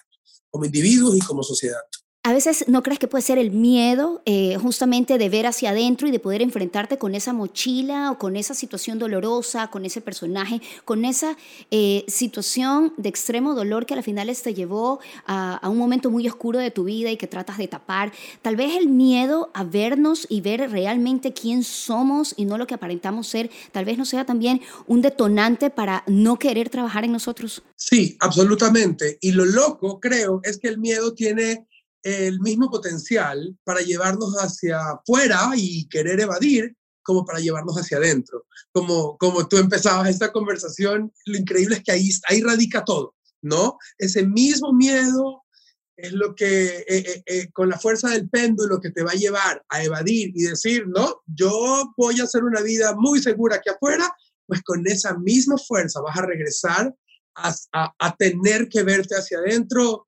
como 0.49 0.65
individuos 0.65 1.15
y 1.15 1.19
como 1.19 1.43
sociedad. 1.43 1.81
A 2.23 2.33
veces 2.33 2.65
no 2.67 2.83
crees 2.83 2.99
que 2.99 3.07
puede 3.07 3.23
ser 3.23 3.39
el 3.39 3.49
miedo 3.49 4.21
eh, 4.25 4.55
justamente 4.61 5.17
de 5.17 5.27
ver 5.27 5.47
hacia 5.47 5.71
adentro 5.71 6.07
y 6.07 6.11
de 6.11 6.19
poder 6.19 6.43
enfrentarte 6.43 6.99
con 6.99 7.15
esa 7.15 7.33
mochila 7.33 8.11
o 8.11 8.19
con 8.19 8.35
esa 8.35 8.53
situación 8.53 8.99
dolorosa, 8.99 9.71
con 9.71 9.85
ese 9.85 10.01
personaje, 10.01 10.61
con 10.85 11.03
esa 11.03 11.35
eh, 11.71 12.05
situación 12.07 12.93
de 12.97 13.09
extremo 13.09 13.55
dolor 13.55 13.87
que 13.87 13.95
al 13.95 14.03
final 14.03 14.31
te 14.43 14.53
llevó 14.53 14.99
a, 15.25 15.55
a, 15.55 15.67
un 15.67 15.79
momento 15.79 16.11
muy 16.11 16.27
oscuro 16.27 16.59
de 16.59 16.69
tu 16.69 16.83
vida 16.83 17.09
y 17.09 17.17
que 17.17 17.25
tratas 17.25 17.57
de 17.57 17.67
tapar. 17.67 18.13
Tal 18.43 18.55
vez 18.55 18.77
el 18.77 18.87
miedo 18.87 19.49
a 19.55 19.63
vernos 19.63 20.27
y 20.29 20.41
ver 20.41 20.69
realmente 20.69 21.33
quién 21.33 21.63
somos 21.63 22.35
y 22.37 22.45
no 22.45 22.59
lo 22.59 22.67
que 22.67 22.75
aparentamos 22.75 23.25
ser, 23.25 23.49
tal 23.71 23.85
vez 23.85 23.97
no 23.97 24.05
sea 24.05 24.27
también 24.27 24.61
un 24.85 25.01
detonante 25.01 25.71
para 25.71 26.03
no 26.05 26.37
querer 26.37 26.69
trabajar 26.69 27.03
en 27.03 27.13
nosotros. 27.13 27.63
Sí, 27.75 28.15
absolutamente. 28.19 29.17
Y 29.21 29.31
lo 29.31 29.43
loco, 29.43 29.99
creo, 29.99 30.39
es 30.43 30.59
que 30.59 30.67
el 30.67 30.77
miedo 30.77 31.15
tiene 31.15 31.65
el 32.03 32.39
mismo 32.39 32.69
potencial 32.69 33.57
para 33.63 33.81
llevarnos 33.81 34.33
hacia 34.35 34.79
afuera 34.91 35.51
y 35.55 35.87
querer 35.87 36.19
evadir 36.19 36.75
como 37.03 37.25
para 37.25 37.39
llevarnos 37.39 37.75
hacia 37.75 37.97
adentro. 37.97 38.45
Como, 38.71 39.17
como 39.17 39.47
tú 39.47 39.57
empezabas 39.57 40.09
esta 40.09 40.31
conversación, 40.31 41.11
lo 41.25 41.37
increíble 41.37 41.75
es 41.75 41.83
que 41.83 41.91
ahí, 41.91 42.09
ahí 42.29 42.41
radica 42.41 42.83
todo, 42.83 43.15
¿no? 43.41 43.77
Ese 43.97 44.25
mismo 44.25 44.73
miedo 44.73 45.43
es 45.97 46.13
lo 46.13 46.33
que, 46.35 46.65
eh, 46.65 46.83
eh, 46.87 47.23
eh, 47.25 47.51
con 47.51 47.69
la 47.69 47.79
fuerza 47.79 48.09
del 48.09 48.29
péndulo 48.29 48.79
que 48.79 48.91
te 48.91 49.03
va 49.03 49.11
a 49.11 49.15
llevar 49.15 49.63
a 49.69 49.83
evadir 49.83 50.31
y 50.35 50.43
decir, 50.43 50.87
no, 50.87 51.21
yo 51.25 51.93
voy 51.97 52.19
a 52.19 52.23
hacer 52.23 52.43
una 52.43 52.61
vida 52.61 52.95
muy 52.95 53.21
segura 53.21 53.57
aquí 53.57 53.69
afuera, 53.69 54.09
pues 54.47 54.61
con 54.63 54.85
esa 54.87 55.17
misma 55.17 55.57
fuerza 55.57 56.01
vas 56.01 56.17
a 56.17 56.25
regresar 56.25 56.93
a, 57.35 57.53
a 57.97 58.15
tener 58.17 58.67
que 58.67 58.83
verte 58.83 59.15
hacia 59.15 59.37
adentro 59.37 60.07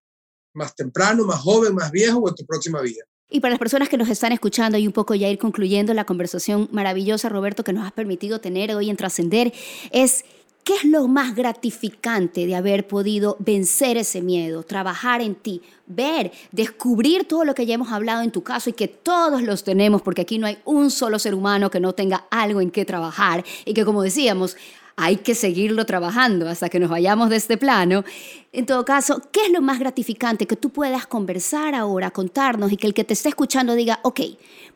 más 0.53 0.75
temprano, 0.75 1.25
más 1.25 1.39
joven, 1.39 1.75
más 1.75 1.91
viejo 1.91 2.19
o 2.19 2.29
en 2.29 2.35
tu 2.35 2.45
próxima 2.45 2.81
vida. 2.81 3.03
Y 3.29 3.39
para 3.39 3.51
las 3.51 3.59
personas 3.59 3.89
que 3.89 3.97
nos 3.97 4.09
están 4.09 4.31
escuchando 4.31 4.77
y 4.77 4.85
un 4.85 4.93
poco 4.93 5.15
ya 5.15 5.27
ir 5.27 5.39
concluyendo 5.39 5.93
la 5.93 6.05
conversación 6.05 6.69
maravillosa, 6.71 7.29
Roberto, 7.29 7.63
que 7.63 7.73
nos 7.73 7.85
has 7.85 7.91
permitido 7.91 8.39
tener 8.39 8.73
hoy 8.75 8.89
en 8.89 8.97
Trascender, 8.97 9.51
es 9.91 10.23
¿qué 10.63 10.75
es 10.75 10.85
lo 10.85 11.07
más 11.07 11.35
gratificante 11.35 12.45
de 12.45 12.55
haber 12.55 12.87
podido 12.87 13.35
vencer 13.39 13.97
ese 13.97 14.21
miedo, 14.21 14.63
trabajar 14.63 15.21
en 15.21 15.35
ti, 15.35 15.61
ver, 15.87 16.31
descubrir 16.51 17.25
todo 17.27 17.43
lo 17.43 17.53
que 17.53 17.65
ya 17.65 17.75
hemos 17.75 17.91
hablado 17.91 18.21
en 18.21 18.31
tu 18.31 18.43
caso 18.43 18.69
y 18.69 18.73
que 18.73 18.87
todos 18.87 19.41
los 19.41 19.63
tenemos, 19.63 20.01
porque 20.01 20.21
aquí 20.21 20.37
no 20.37 20.47
hay 20.47 20.59
un 20.65 20.91
solo 20.91 21.19
ser 21.19 21.35
humano 21.35 21.69
que 21.69 21.79
no 21.79 21.93
tenga 21.93 22.25
algo 22.31 22.61
en 22.61 22.71
qué 22.71 22.85
trabajar 22.85 23.43
y 23.65 23.73
que, 23.73 23.83
como 23.83 24.01
decíamos, 24.03 24.55
hay 24.95 25.17
que 25.17 25.35
seguirlo 25.35 25.85
trabajando 25.85 26.47
hasta 26.47 26.69
que 26.69 26.79
nos 26.79 26.89
vayamos 26.89 27.29
de 27.29 27.37
este 27.37 27.57
plano. 27.57 28.03
En 28.51 28.65
todo 28.65 28.85
caso, 28.85 29.21
¿qué 29.31 29.45
es 29.45 29.51
lo 29.51 29.61
más 29.61 29.79
gratificante 29.79 30.45
que 30.45 30.55
tú 30.55 30.69
puedas 30.69 31.07
conversar 31.07 31.75
ahora, 31.75 32.11
contarnos 32.11 32.71
y 32.71 32.77
que 32.77 32.87
el 32.87 32.93
que 32.93 33.03
te 33.03 33.13
esté 33.13 33.29
escuchando 33.29 33.73
diga, 33.73 33.99
ok, 34.03 34.21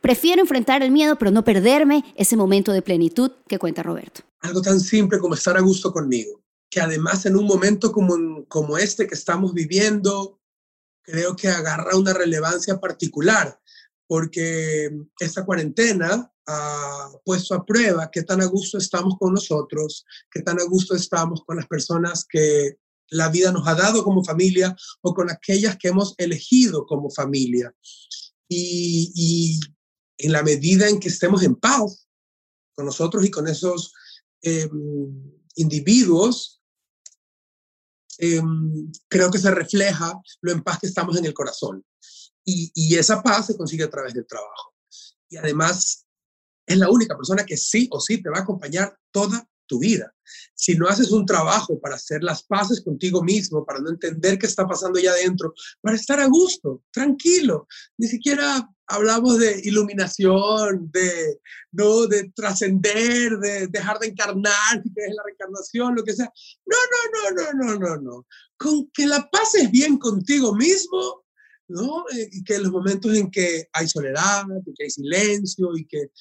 prefiero 0.02 0.42
enfrentar 0.42 0.82
el 0.82 0.92
miedo, 0.92 1.18
pero 1.18 1.32
no 1.32 1.44
perderme 1.44 2.04
ese 2.16 2.36
momento 2.36 2.72
de 2.72 2.82
plenitud 2.82 3.32
que 3.48 3.60
cuenta 3.60 3.84
Roberto? 3.84 4.22
Algo 4.42 4.62
tan 4.62 4.80
simple 4.80 5.20
como 5.20 5.36
estar 5.36 5.58
a 5.58 5.62
gusto 5.62 5.92
conmigo, 5.92 6.42
que 6.70 6.82
además 6.82 7.26
en 7.26 7.36
un 7.36 7.46
momento 7.46 7.92
como, 7.92 8.46
como 8.48 8.78
este 8.78 9.08
que 9.08 9.16
estamos 9.16 9.54
viviendo, 9.54 10.40
creo 11.04 11.36
que 11.36 11.48
agarra 11.48 11.96
una 11.96 12.14
relevancia 12.14 12.80
particular, 12.80 13.60
porque 14.08 14.90
esta 15.20 15.46
cuarentena 15.46 16.32
ha 16.48 17.10
puesto 17.26 17.54
a 17.54 17.66
prueba 17.66 18.10
qué 18.10 18.24
tan 18.24 18.42
a 18.42 18.46
gusto 18.46 18.78
estamos 18.78 19.16
con 19.20 19.34
nosotros, 19.34 20.06
qué 20.32 20.42
tan 20.42 20.60
a 20.60 20.64
gusto 20.64 20.96
estamos 20.96 21.44
con 21.46 21.58
las 21.58 21.68
personas 21.68 22.26
que 22.28 22.78
la 23.10 23.30
vida 23.30 23.52
nos 23.52 23.68
ha 23.68 23.76
dado 23.76 24.04
como 24.04 24.24
familia 24.24 24.76
o 25.02 25.14
con 25.14 25.30
aquellas 25.30 25.78
que 25.78 25.90
hemos 25.90 26.14
elegido 26.18 26.86
como 26.86 27.10
familia. 27.10 27.74
Y, 28.50 29.60
en 30.20 30.32
la 30.32 30.42
medida 30.42 30.90
en 30.90 31.00
que 31.00 31.10
estemos 31.10 31.44
en 31.44 31.56
paz 31.56 32.08
con 32.74 32.88
nosotros 32.88 33.24
y 33.24 33.30
con 33.30 33.48
esos 33.48 33.94
em, 34.42 34.72
individuos, 35.56 36.60
em, 38.18 38.92
creo 39.08 39.30
que 39.30 39.38
se 39.38 39.52
refleja 39.52 40.20
lo 40.42 40.52
en 40.54 40.64
paz 40.64 40.80
que 40.80 40.88
estamos 40.88 41.18
en 41.18 41.26
el 41.26 41.36
corazón. 41.36 41.86
Y, 42.50 42.96
esa 42.96 43.22
paz 43.22 43.48
se 43.48 43.58
consigue 43.58 43.84
a 43.84 43.90
través 43.90 44.14
del 44.14 44.26
trabajo. 44.26 44.74
Y 45.30 45.36
además 45.36 46.06
es 46.66 46.78
la 46.78 46.90
única 46.90 47.16
persona 47.16 47.46
que 47.46 47.58
sí 47.58 47.90
o 47.92 48.00
sí 48.00 48.22
te 48.22 48.30
va 48.30 48.38
a 48.38 48.42
acompañar 48.42 48.98
toda 49.12 49.46
tu 49.66 49.80
vida. 49.80 50.14
Si 50.56 50.76
no 50.76 50.88
haces 50.88 51.12
un 51.12 51.26
trabajo 51.26 51.78
para 51.80 51.96
hacer 51.96 52.24
las 52.24 52.44
paces 52.44 52.82
contigo 52.82 53.22
mismo, 53.22 53.66
para 53.66 53.80
no 53.80 53.90
entender 53.90 54.40
qué 54.40 54.46
está 54.46 54.66
pasando 54.66 54.98
allá 54.98 55.12
adentro, 55.12 55.54
para 55.82 55.98
estar 55.98 56.22
a 56.22 56.28
gusto, 56.28 56.84
tranquilo, 56.90 57.68
ni 57.98 58.08
siquiera 58.08 58.66
hablamos 58.88 59.40
de 59.40 59.60
iluminación, 59.66 60.90
de, 60.92 61.42
¿no? 61.74 62.08
de 62.08 62.32
trascender, 62.34 63.38
de 63.40 63.68
dejar 63.68 64.00
de 64.00 64.08
encarnar, 64.08 64.82
si 64.82 64.94
quieres 64.94 65.16
la 65.16 65.24
reencarnación, 65.26 65.96
lo 65.96 66.04
que 66.04 66.14
sea. 66.14 66.32
No, 66.66 66.78
no, 66.94 67.32
no, 67.32 67.54
no, 67.54 67.76
no, 67.76 67.80
no, 67.80 68.02
no. 68.02 68.26
Con 68.58 68.90
que 68.92 69.06
la 69.06 69.30
pases 69.30 69.70
bien 69.70 69.98
contigo 69.98 70.56
mismo, 70.56 71.26
¿no? 71.68 72.06
Eh, 72.16 72.30
y 72.32 72.44
que 72.44 72.56
en 72.56 72.64
los 72.64 72.72
momentos 72.72 73.14
en 73.16 73.30
que 73.30 73.68
hay 73.74 73.88
soledad, 73.88 74.46
que 74.76 74.84
hay 74.84 74.90
silencio 74.90 75.76
y 75.76 75.86
que 75.86 76.12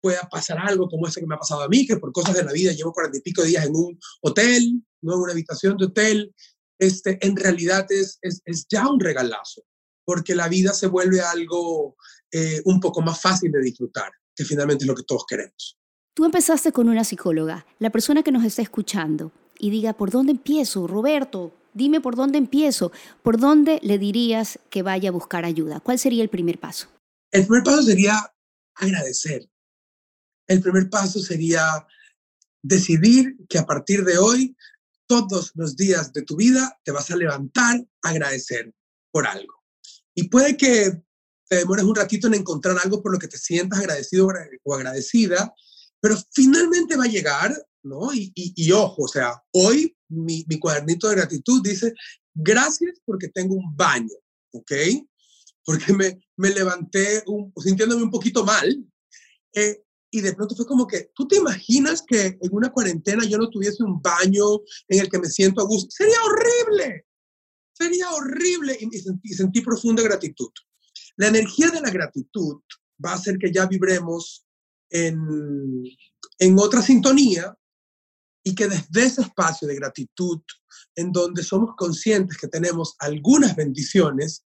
pueda 0.00 0.28
pasar 0.30 0.58
algo 0.58 0.88
como 0.88 1.08
ese 1.08 1.20
que 1.20 1.26
me 1.26 1.34
ha 1.34 1.38
pasado 1.38 1.62
a 1.62 1.68
mí, 1.68 1.86
que 1.86 1.96
por 1.96 2.12
cosas 2.12 2.34
de 2.34 2.44
la 2.44 2.52
vida 2.52 2.72
llevo 2.72 2.92
cuarenta 2.92 3.18
y 3.18 3.22
pico 3.22 3.42
días 3.42 3.64
en 3.64 3.74
un 3.74 3.98
hotel, 4.20 4.82
no 5.00 5.14
en 5.14 5.20
una 5.20 5.32
habitación 5.32 5.76
de 5.78 5.86
hotel, 5.86 6.34
este, 6.78 7.18
en 7.26 7.36
realidad 7.36 7.86
es, 7.90 8.18
es, 8.20 8.66
ya 8.68 8.86
un 8.86 9.00
regalazo, 9.00 9.62
porque 10.04 10.34
la 10.34 10.48
vida 10.48 10.74
se 10.74 10.88
vuelve 10.88 11.20
algo 11.20 11.96
eh, 12.30 12.60
un 12.66 12.80
poco 12.80 13.00
más 13.00 13.20
fácil 13.20 13.50
de 13.50 13.62
disfrutar, 13.62 14.12
que 14.36 14.44
finalmente 14.44 14.84
es 14.84 14.88
lo 14.88 14.94
que 14.94 15.04
todos 15.04 15.24
queremos. 15.26 15.78
Tú 16.14 16.24
empezaste 16.24 16.70
con 16.70 16.88
una 16.88 17.04
psicóloga. 17.04 17.66
La 17.78 17.90
persona 17.90 18.22
que 18.22 18.30
nos 18.30 18.44
está 18.44 18.62
escuchando 18.62 19.32
y 19.58 19.70
diga, 19.70 19.94
¿por 19.94 20.10
dónde 20.10 20.32
empiezo? 20.32 20.86
Roberto, 20.86 21.52
dime 21.74 22.00
por 22.00 22.16
dónde 22.16 22.38
empiezo. 22.38 22.92
¿Por 23.22 23.38
dónde 23.38 23.80
le 23.82 23.98
dirías 23.98 24.58
que 24.70 24.82
vaya 24.82 25.10
a 25.10 25.12
buscar 25.12 25.44
ayuda? 25.44 25.80
¿Cuál 25.80 25.98
sería 25.98 26.22
el 26.22 26.30
primer 26.30 26.58
paso? 26.58 26.88
El 27.30 27.46
primer 27.46 27.64
paso 27.64 27.82
sería 27.82 28.32
agradecer. 28.74 29.48
El 30.46 30.60
primer 30.60 30.88
paso 30.88 31.20
sería 31.20 31.86
decidir 32.62 33.36
que 33.48 33.58
a 33.58 33.66
partir 33.66 34.04
de 34.04 34.18
hoy, 34.18 34.56
todos 35.06 35.52
los 35.54 35.76
días 35.76 36.12
de 36.12 36.22
tu 36.22 36.36
vida, 36.36 36.78
te 36.82 36.92
vas 36.92 37.10
a 37.10 37.16
levantar 37.16 37.84
a 38.02 38.08
agradecer 38.08 38.72
por 39.10 39.26
algo. 39.26 39.62
Y 40.14 40.28
puede 40.28 40.56
que 40.56 41.02
te 41.48 41.56
demores 41.56 41.84
un 41.84 41.94
ratito 41.94 42.26
en 42.26 42.34
encontrar 42.34 42.78
algo 42.82 43.02
por 43.02 43.12
lo 43.12 43.18
que 43.18 43.28
te 43.28 43.38
sientas 43.38 43.80
agradecido 43.80 44.28
o 44.62 44.74
agradecida, 44.74 45.52
pero 46.00 46.16
finalmente 46.32 46.96
va 46.96 47.04
a 47.04 47.08
llegar, 47.08 47.54
¿no? 47.84 48.10
Y, 48.12 48.72
ojo, 48.72 49.02
o 49.02 49.08
sea, 49.08 49.42
hoy 49.52 49.96
mi, 50.08 50.44
cuadernito 50.58 51.08
de 51.08 51.16
gratitud 51.16 51.62
dice, 51.62 51.92
gracias 52.34 53.00
porque 53.04 53.28
tengo 53.28 53.54
un 53.54 53.76
baño, 53.76 54.14
¿ok? 54.52 54.72
Porque 55.64 55.92
me, 55.92 56.18
me 56.36 56.50
levanté 56.50 57.22
sintiéndome 57.62 58.02
un 58.02 58.10
poquito 58.10 58.44
mal. 58.44 58.84
Eh, 59.54 59.82
y 60.10 60.20
de 60.20 60.32
pronto 60.32 60.54
fue 60.54 60.66
como 60.66 60.86
que, 60.86 61.10
¿tú 61.14 61.26
te 61.26 61.36
imaginas 61.36 62.02
que 62.06 62.38
en 62.40 62.52
una 62.52 62.70
cuarentena 62.70 63.24
yo 63.24 63.36
no 63.36 63.50
tuviese 63.50 63.82
un 63.82 64.00
baño 64.00 64.44
en 64.88 65.00
el 65.00 65.10
que 65.10 65.18
me 65.18 65.28
siento 65.28 65.60
a 65.60 65.64
gusto? 65.64 65.90
Sería 65.90 66.18
horrible, 66.24 67.06
sería 67.72 68.10
horrible. 68.10 68.78
Y, 68.80 68.98
sentí, 68.98 69.34
sentí 69.34 69.60
profunda 69.60 70.02
gratitud. 70.02 70.50
La 71.16 71.28
energía 71.28 71.68
de 71.70 71.80
la 71.80 71.90
gratitud 71.90 72.60
va 73.04 73.12
a 73.12 73.14
hacer 73.16 73.38
que 73.38 73.52
ya 73.52 73.66
vibremos 73.66 74.46
en, 74.90 75.84
en 76.38 76.58
otra 76.58 76.80
sintonía 76.80 77.56
y 78.44 78.54
que 78.54 78.68
desde 78.68 79.04
ese 79.04 79.22
espacio 79.22 79.66
de 79.66 79.74
gratitud, 79.74 80.40
en 80.94 81.10
donde 81.10 81.42
somos 81.42 81.74
conscientes 81.76 82.36
que 82.36 82.46
tenemos 82.46 82.94
algunas 82.98 83.56
bendiciones, 83.56 84.44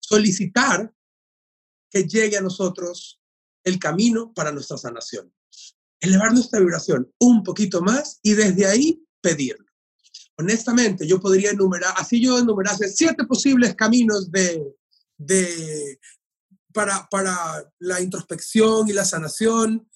solicitar 0.00 0.94
que 1.90 2.04
llegue 2.04 2.36
a 2.36 2.42
nosotros 2.42 3.20
el 3.64 3.78
camino 3.78 4.32
para 4.32 4.52
nuestra 4.52 4.78
sanación. 4.78 5.32
Elevar 6.00 6.32
nuestra 6.32 6.60
vibración 6.60 7.12
un 7.18 7.42
poquito 7.42 7.82
más 7.82 8.20
y 8.22 8.34
desde 8.34 8.66
ahí 8.66 9.04
pedirlo. 9.20 9.66
Honestamente, 10.36 11.06
yo 11.06 11.20
podría 11.20 11.50
enumerar, 11.50 11.94
así 11.96 12.20
yo 12.20 12.38
enumerase 12.38 12.88
siete 12.88 13.24
posibles 13.24 13.74
caminos 13.74 14.30
de, 14.30 14.76
de, 15.16 15.98
para, 16.72 17.08
para 17.10 17.72
la 17.78 18.00
introspección 18.00 18.88
y 18.88 18.92
la 18.92 19.04
sanación, 19.04 19.88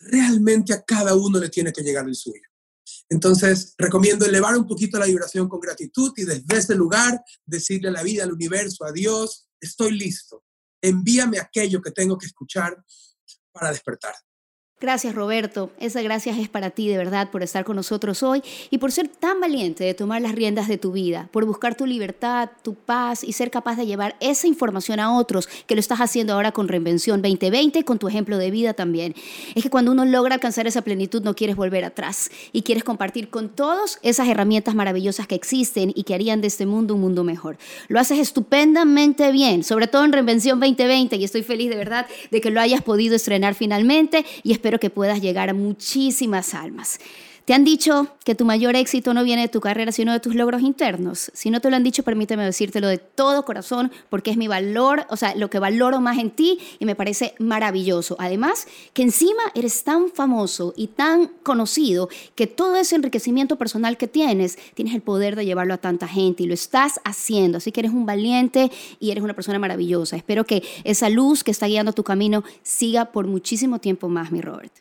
realmente 0.00 0.72
a 0.72 0.82
cada 0.82 1.14
uno 1.14 1.38
le 1.38 1.48
tiene 1.48 1.72
que 1.72 1.82
llegar 1.82 2.06
el 2.06 2.14
suyo. 2.14 2.42
Entonces, 3.08 3.74
recomiendo 3.78 4.24
elevar 4.24 4.56
un 4.56 4.66
poquito 4.66 4.98
la 4.98 5.06
vibración 5.06 5.48
con 5.48 5.60
gratitud 5.60 6.12
y 6.16 6.24
desde 6.24 6.56
ese 6.56 6.74
lugar 6.74 7.22
decirle 7.44 7.88
a 7.88 7.92
la 7.92 8.02
vida, 8.02 8.24
al 8.24 8.32
universo, 8.32 8.84
a 8.84 8.92
Dios, 8.92 9.48
estoy 9.60 9.92
listo. 9.92 10.44
Envíame 10.82 11.38
aquello 11.38 11.82
que 11.82 11.90
tengo 11.90 12.16
que 12.16 12.26
escuchar 12.26 12.82
para 13.52 13.70
despertar. 13.70 14.14
Gracias 14.80 15.14
Roberto, 15.14 15.70
esa 15.78 16.00
gracias 16.00 16.38
es 16.38 16.48
para 16.48 16.70
ti 16.70 16.88
de 16.88 16.96
verdad 16.96 17.30
por 17.30 17.42
estar 17.42 17.66
con 17.66 17.76
nosotros 17.76 18.22
hoy 18.22 18.42
y 18.70 18.78
por 18.78 18.92
ser 18.92 19.08
tan 19.08 19.38
valiente 19.38 19.84
de 19.84 19.92
tomar 19.92 20.22
las 20.22 20.34
riendas 20.34 20.68
de 20.68 20.78
tu 20.78 20.92
vida, 20.92 21.28
por 21.32 21.44
buscar 21.44 21.74
tu 21.74 21.84
libertad, 21.84 22.48
tu 22.62 22.72
paz 22.72 23.22
y 23.22 23.34
ser 23.34 23.50
capaz 23.50 23.76
de 23.76 23.84
llevar 23.84 24.16
esa 24.20 24.46
información 24.46 24.98
a 24.98 25.18
otros, 25.18 25.50
que 25.66 25.74
lo 25.74 25.80
estás 25.80 25.98
haciendo 25.98 26.32
ahora 26.32 26.52
con 26.52 26.66
Reinvención 26.66 27.20
2020 27.20 27.84
con 27.84 27.98
tu 27.98 28.08
ejemplo 28.08 28.38
de 28.38 28.50
vida 28.50 28.72
también. 28.72 29.14
Es 29.54 29.62
que 29.62 29.68
cuando 29.68 29.92
uno 29.92 30.06
logra 30.06 30.36
alcanzar 30.36 30.66
esa 30.66 30.80
plenitud 30.80 31.22
no 31.22 31.36
quieres 31.36 31.56
volver 31.56 31.84
atrás 31.84 32.30
y 32.50 32.62
quieres 32.62 32.82
compartir 32.82 33.28
con 33.28 33.50
todos 33.50 33.98
esas 34.00 34.28
herramientas 34.28 34.74
maravillosas 34.74 35.26
que 35.26 35.34
existen 35.34 35.92
y 35.94 36.04
que 36.04 36.14
harían 36.14 36.40
de 36.40 36.46
este 36.46 36.64
mundo 36.64 36.94
un 36.94 37.02
mundo 37.02 37.22
mejor. 37.22 37.58
Lo 37.88 38.00
haces 38.00 38.18
estupendamente 38.18 39.30
bien, 39.30 39.62
sobre 39.62 39.88
todo 39.88 40.06
en 40.06 40.12
Reinvención 40.12 40.58
2020 40.58 41.16
y 41.16 41.24
estoy 41.24 41.42
feliz 41.42 41.68
de 41.68 41.76
verdad 41.76 42.06
de 42.30 42.40
que 42.40 42.48
lo 42.48 42.62
hayas 42.62 42.80
podido 42.80 43.14
estrenar 43.14 43.54
finalmente 43.54 44.24
y 44.42 44.52
espero 44.52 44.69
espero 44.70 44.78
que 44.78 44.90
puedas 44.90 45.20
llegar 45.20 45.50
a 45.50 45.52
muchísimas 45.52 46.54
almas. 46.54 47.00
¿Te 47.50 47.54
han 47.54 47.64
dicho 47.64 48.06
que 48.24 48.36
tu 48.36 48.44
mayor 48.44 48.76
éxito 48.76 49.12
no 49.12 49.24
viene 49.24 49.42
de 49.42 49.48
tu 49.48 49.60
carrera, 49.60 49.90
sino 49.90 50.12
de 50.12 50.20
tus 50.20 50.36
logros 50.36 50.62
internos? 50.62 51.32
Si 51.34 51.50
no 51.50 51.60
te 51.60 51.68
lo 51.68 51.74
han 51.74 51.82
dicho, 51.82 52.04
permíteme 52.04 52.44
decírtelo 52.44 52.86
de 52.86 52.98
todo 52.98 53.44
corazón, 53.44 53.90
porque 54.08 54.30
es 54.30 54.36
mi 54.36 54.46
valor, 54.46 55.04
o 55.08 55.16
sea, 55.16 55.34
lo 55.34 55.50
que 55.50 55.58
valoro 55.58 56.00
más 56.00 56.18
en 56.18 56.30
ti 56.30 56.60
y 56.78 56.84
me 56.84 56.94
parece 56.94 57.34
maravilloso. 57.40 58.14
Además, 58.20 58.68
que 58.92 59.02
encima 59.02 59.42
eres 59.56 59.82
tan 59.82 60.10
famoso 60.10 60.74
y 60.76 60.86
tan 60.86 61.26
conocido 61.42 62.08
que 62.36 62.46
todo 62.46 62.76
ese 62.76 62.94
enriquecimiento 62.94 63.56
personal 63.56 63.96
que 63.96 64.06
tienes, 64.06 64.56
tienes 64.74 64.94
el 64.94 65.02
poder 65.02 65.34
de 65.34 65.44
llevarlo 65.44 65.74
a 65.74 65.78
tanta 65.78 66.06
gente 66.06 66.44
y 66.44 66.46
lo 66.46 66.54
estás 66.54 67.00
haciendo. 67.02 67.58
Así 67.58 67.72
que 67.72 67.80
eres 67.80 67.90
un 67.90 68.06
valiente 68.06 68.70
y 69.00 69.10
eres 69.10 69.24
una 69.24 69.34
persona 69.34 69.58
maravillosa. 69.58 70.14
Espero 70.14 70.44
que 70.44 70.62
esa 70.84 71.08
luz 71.08 71.42
que 71.42 71.50
está 71.50 71.66
guiando 71.66 71.92
tu 71.94 72.04
camino 72.04 72.44
siga 72.62 73.06
por 73.06 73.26
muchísimo 73.26 73.80
tiempo 73.80 74.08
más, 74.08 74.30
mi 74.30 74.40
Robert. 74.40 74.72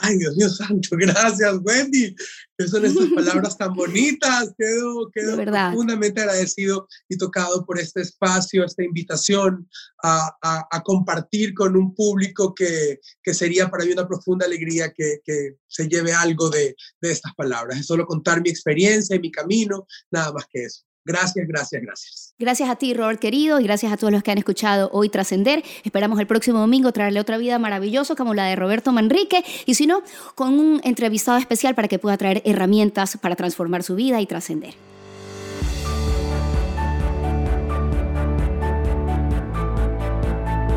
Ay, 0.00 0.16
Dios 0.16 0.36
mío 0.36 0.48
santo, 0.48 0.88
gracias, 0.92 1.58
Wendy. 1.62 2.14
¿Qué 2.56 2.68
son 2.68 2.84
estas 2.84 3.08
palabras 3.14 3.58
tan 3.58 3.74
bonitas? 3.74 4.54
Quedo, 4.56 5.10
quedo 5.12 5.36
profundamente 5.36 6.20
agradecido 6.20 6.88
y 7.08 7.16
tocado 7.16 7.64
por 7.66 7.78
este 7.78 8.02
espacio, 8.02 8.64
esta 8.64 8.84
invitación 8.84 9.68
a, 10.02 10.36
a, 10.70 10.82
compartir 10.82 11.52
con 11.54 11.76
un 11.76 11.94
público 11.94 12.54
que, 12.54 13.00
que, 13.22 13.34
sería 13.34 13.68
para 13.68 13.84
mí 13.84 13.92
una 13.92 14.06
profunda 14.06 14.46
alegría 14.46 14.92
que, 14.92 15.18
que 15.24 15.56
se 15.66 15.88
lleve 15.88 16.12
algo 16.12 16.48
de, 16.48 16.76
de 17.00 17.10
estas 17.10 17.34
palabras. 17.34 17.78
Es 17.78 17.86
solo 17.86 18.06
contar 18.06 18.40
mi 18.40 18.50
experiencia 18.50 19.16
y 19.16 19.20
mi 19.20 19.30
camino, 19.30 19.86
nada 20.10 20.32
más 20.32 20.46
que 20.50 20.64
eso. 20.64 20.87
Gracias, 21.08 21.48
gracias, 21.48 21.82
gracias. 21.82 22.34
Gracias 22.38 22.68
a 22.68 22.76
ti, 22.76 22.92
Robert 22.92 23.18
querido, 23.18 23.58
y 23.60 23.64
gracias 23.64 23.90
a 23.90 23.96
todos 23.96 24.12
los 24.12 24.22
que 24.22 24.30
han 24.30 24.36
escuchado 24.36 24.90
hoy 24.92 25.08
Trascender. 25.08 25.64
Esperamos 25.82 26.20
el 26.20 26.26
próximo 26.26 26.58
domingo 26.58 26.92
traerle 26.92 27.18
otra 27.18 27.38
vida 27.38 27.58
maravillosa 27.58 28.14
como 28.14 28.34
la 28.34 28.44
de 28.44 28.56
Roberto 28.56 28.92
Manrique, 28.92 29.42
y 29.64 29.72
si 29.72 29.86
no, 29.86 30.02
con 30.34 30.60
un 30.60 30.82
entrevistado 30.84 31.38
especial 31.38 31.74
para 31.74 31.88
que 31.88 31.98
pueda 31.98 32.18
traer 32.18 32.42
herramientas 32.44 33.16
para 33.16 33.36
transformar 33.36 33.82
su 33.82 33.94
vida 33.94 34.20
y 34.20 34.26
trascender. 34.26 34.74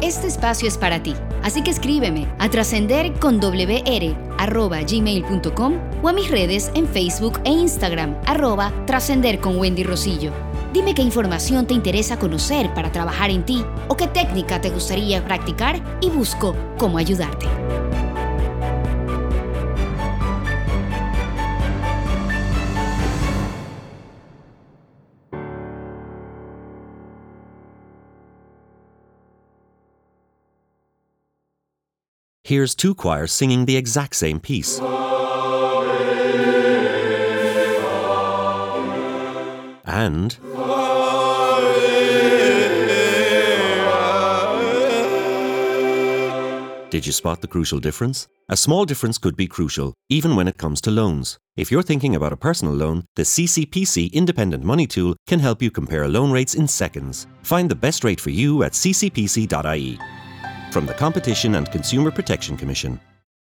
Este 0.01 0.27
espacio 0.27 0.69
es 0.69 0.77
para 0.77 1.03
ti, 1.03 1.13
así 1.43 1.63
que 1.63 1.71
escríbeme 1.71 2.27
a 2.39 2.49
trascender 2.49 3.13
con 3.19 3.39
gmail.com 3.39 4.13
o 6.01 6.09
a 6.09 6.13
mis 6.13 6.29
redes 6.29 6.71
en 6.75 6.87
Facebook 6.87 7.39
e 7.43 7.51
Instagram 7.51 8.15
arroba 8.25 8.71
trascender 8.85 9.39
con 9.39 9.57
Wendy 9.57 9.83
Rosillo. 9.83 10.31
Dime 10.73 10.93
qué 10.93 11.01
información 11.01 11.67
te 11.67 11.73
interesa 11.73 12.17
conocer 12.17 12.73
para 12.73 12.91
trabajar 12.91 13.29
en 13.29 13.45
ti 13.45 13.63
o 13.89 13.97
qué 13.97 14.07
técnica 14.07 14.61
te 14.61 14.69
gustaría 14.69 15.23
practicar 15.23 15.81
y 16.01 16.09
busco 16.09 16.55
cómo 16.77 16.97
ayudarte. 16.97 17.47
Here's 32.51 32.75
two 32.75 32.93
choirs 32.93 33.31
singing 33.31 33.63
the 33.63 33.77
exact 33.77 34.13
same 34.13 34.41
piece. 34.41 34.77
And. 39.85 40.37
Did 46.89 47.05
you 47.05 47.13
spot 47.13 47.39
the 47.39 47.47
crucial 47.47 47.79
difference? 47.79 48.27
A 48.49 48.57
small 48.57 48.83
difference 48.83 49.17
could 49.17 49.37
be 49.37 49.47
crucial, 49.47 49.93
even 50.09 50.35
when 50.35 50.49
it 50.49 50.57
comes 50.57 50.81
to 50.81 50.91
loans. 50.91 51.39
If 51.55 51.71
you're 51.71 51.81
thinking 51.81 52.15
about 52.15 52.33
a 52.33 52.37
personal 52.37 52.73
loan, 52.73 53.05
the 53.15 53.23
CCPC 53.23 54.11
Independent 54.11 54.65
Money 54.65 54.87
Tool 54.87 55.15
can 55.25 55.39
help 55.39 55.61
you 55.61 55.71
compare 55.71 56.05
loan 56.09 56.33
rates 56.33 56.55
in 56.55 56.67
seconds. 56.67 57.27
Find 57.43 57.71
the 57.71 57.75
best 57.75 58.03
rate 58.03 58.19
for 58.19 58.29
you 58.29 58.63
at 58.63 58.73
ccpc.ie. 58.73 59.97
From 60.71 60.85
the 60.85 60.93
Competition 60.93 61.55
and 61.55 61.69
Consumer 61.69 62.11
Protection 62.11 62.55
Commission. 62.55 63.01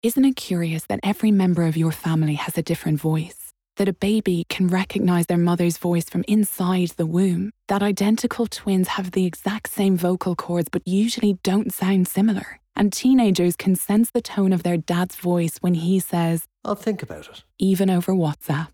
Isn't 0.03 0.25
it 0.25 0.35
curious 0.35 0.87
that 0.87 1.01
every 1.03 1.31
member 1.31 1.67
of 1.67 1.77
your 1.77 1.93
family 1.93 2.35
has 2.37 2.57
a 2.57 2.63
different 2.63 3.01
voice? 3.01 3.53
That 3.77 3.87
a 3.87 3.93
baby 3.93 4.47
can 4.49 4.69
recognize 4.69 5.27
their 5.27 5.37
mother's 5.37 5.77
voice 5.77 6.09
from 6.09 6.25
inside 6.27 6.89
the 6.97 7.05
womb? 7.05 7.51
That 7.69 7.83
identical 7.83 8.47
twins 8.47 8.89
have 8.89 9.11
the 9.11 9.27
exact 9.27 9.71
same 9.71 9.99
vocal 9.99 10.35
cords 10.35 10.71
but 10.73 10.89
usually 10.89 11.39
don't 11.43 11.71
sound 11.71 12.09
similar? 12.09 12.59
And 12.75 12.91
teenagers 12.91 13.57
can 13.57 13.77
sense 13.77 14.11
the 14.11 14.23
tone 14.23 14.55
of 14.55 14.63
their 14.63 14.79
dad's 14.79 15.17
voice 15.17 15.59
when 15.61 15.75
he 15.75 16.01
says, 16.01 16.47
I'll 16.65 16.75
think 16.77 17.03
about 17.03 17.29
it. 17.29 17.45
Even 17.59 17.91
over 17.91 18.13
WhatsApp. 18.13 18.69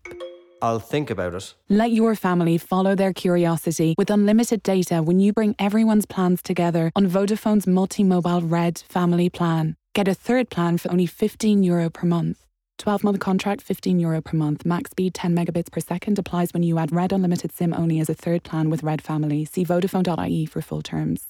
I'll 0.61 0.79
think 0.79 1.09
about 1.09 1.33
it. 1.33 1.53
Let 1.69 1.91
your 1.91 2.15
family 2.15 2.57
follow 2.57 2.95
their 2.95 3.13
curiosity 3.13 3.95
with 3.97 4.09
unlimited 4.09 4.63
data 4.63 5.01
when 5.01 5.19
you 5.19 5.33
bring 5.33 5.55
everyone's 5.59 6.05
plans 6.05 6.41
together 6.41 6.91
on 6.95 7.07
Vodafone's 7.07 7.67
multi-mobile 7.67 8.41
Red 8.41 8.79
family 8.89 9.29
plan. 9.29 9.75
Get 9.93 10.07
a 10.07 10.13
third 10.13 10.49
plan 10.49 10.77
for 10.77 10.91
only 10.91 11.05
15 11.05 11.63
euro 11.63 11.89
per 11.89 12.05
month. 12.05 12.45
12 12.77 13.03
month 13.03 13.19
contract, 13.19 13.61
15 13.61 13.99
euro 13.99 14.21
per 14.21 14.37
month. 14.37 14.65
Max 14.65 14.91
speed 14.91 15.13
10 15.13 15.35
megabits 15.35 15.71
per 15.71 15.81
second 15.81 16.17
applies 16.17 16.53
when 16.53 16.63
you 16.63 16.77
add 16.79 16.91
Red 16.93 17.11
Unlimited 17.11 17.51
SIM 17.51 17.73
only 17.73 17.99
as 17.99 18.09
a 18.09 18.13
third 18.13 18.43
plan 18.43 18.69
with 18.69 18.83
Red 18.83 19.01
Family. 19.01 19.45
See 19.45 19.65
Vodafone.ie 19.65 20.45
for 20.45 20.61
full 20.61 20.81
terms. 20.81 21.27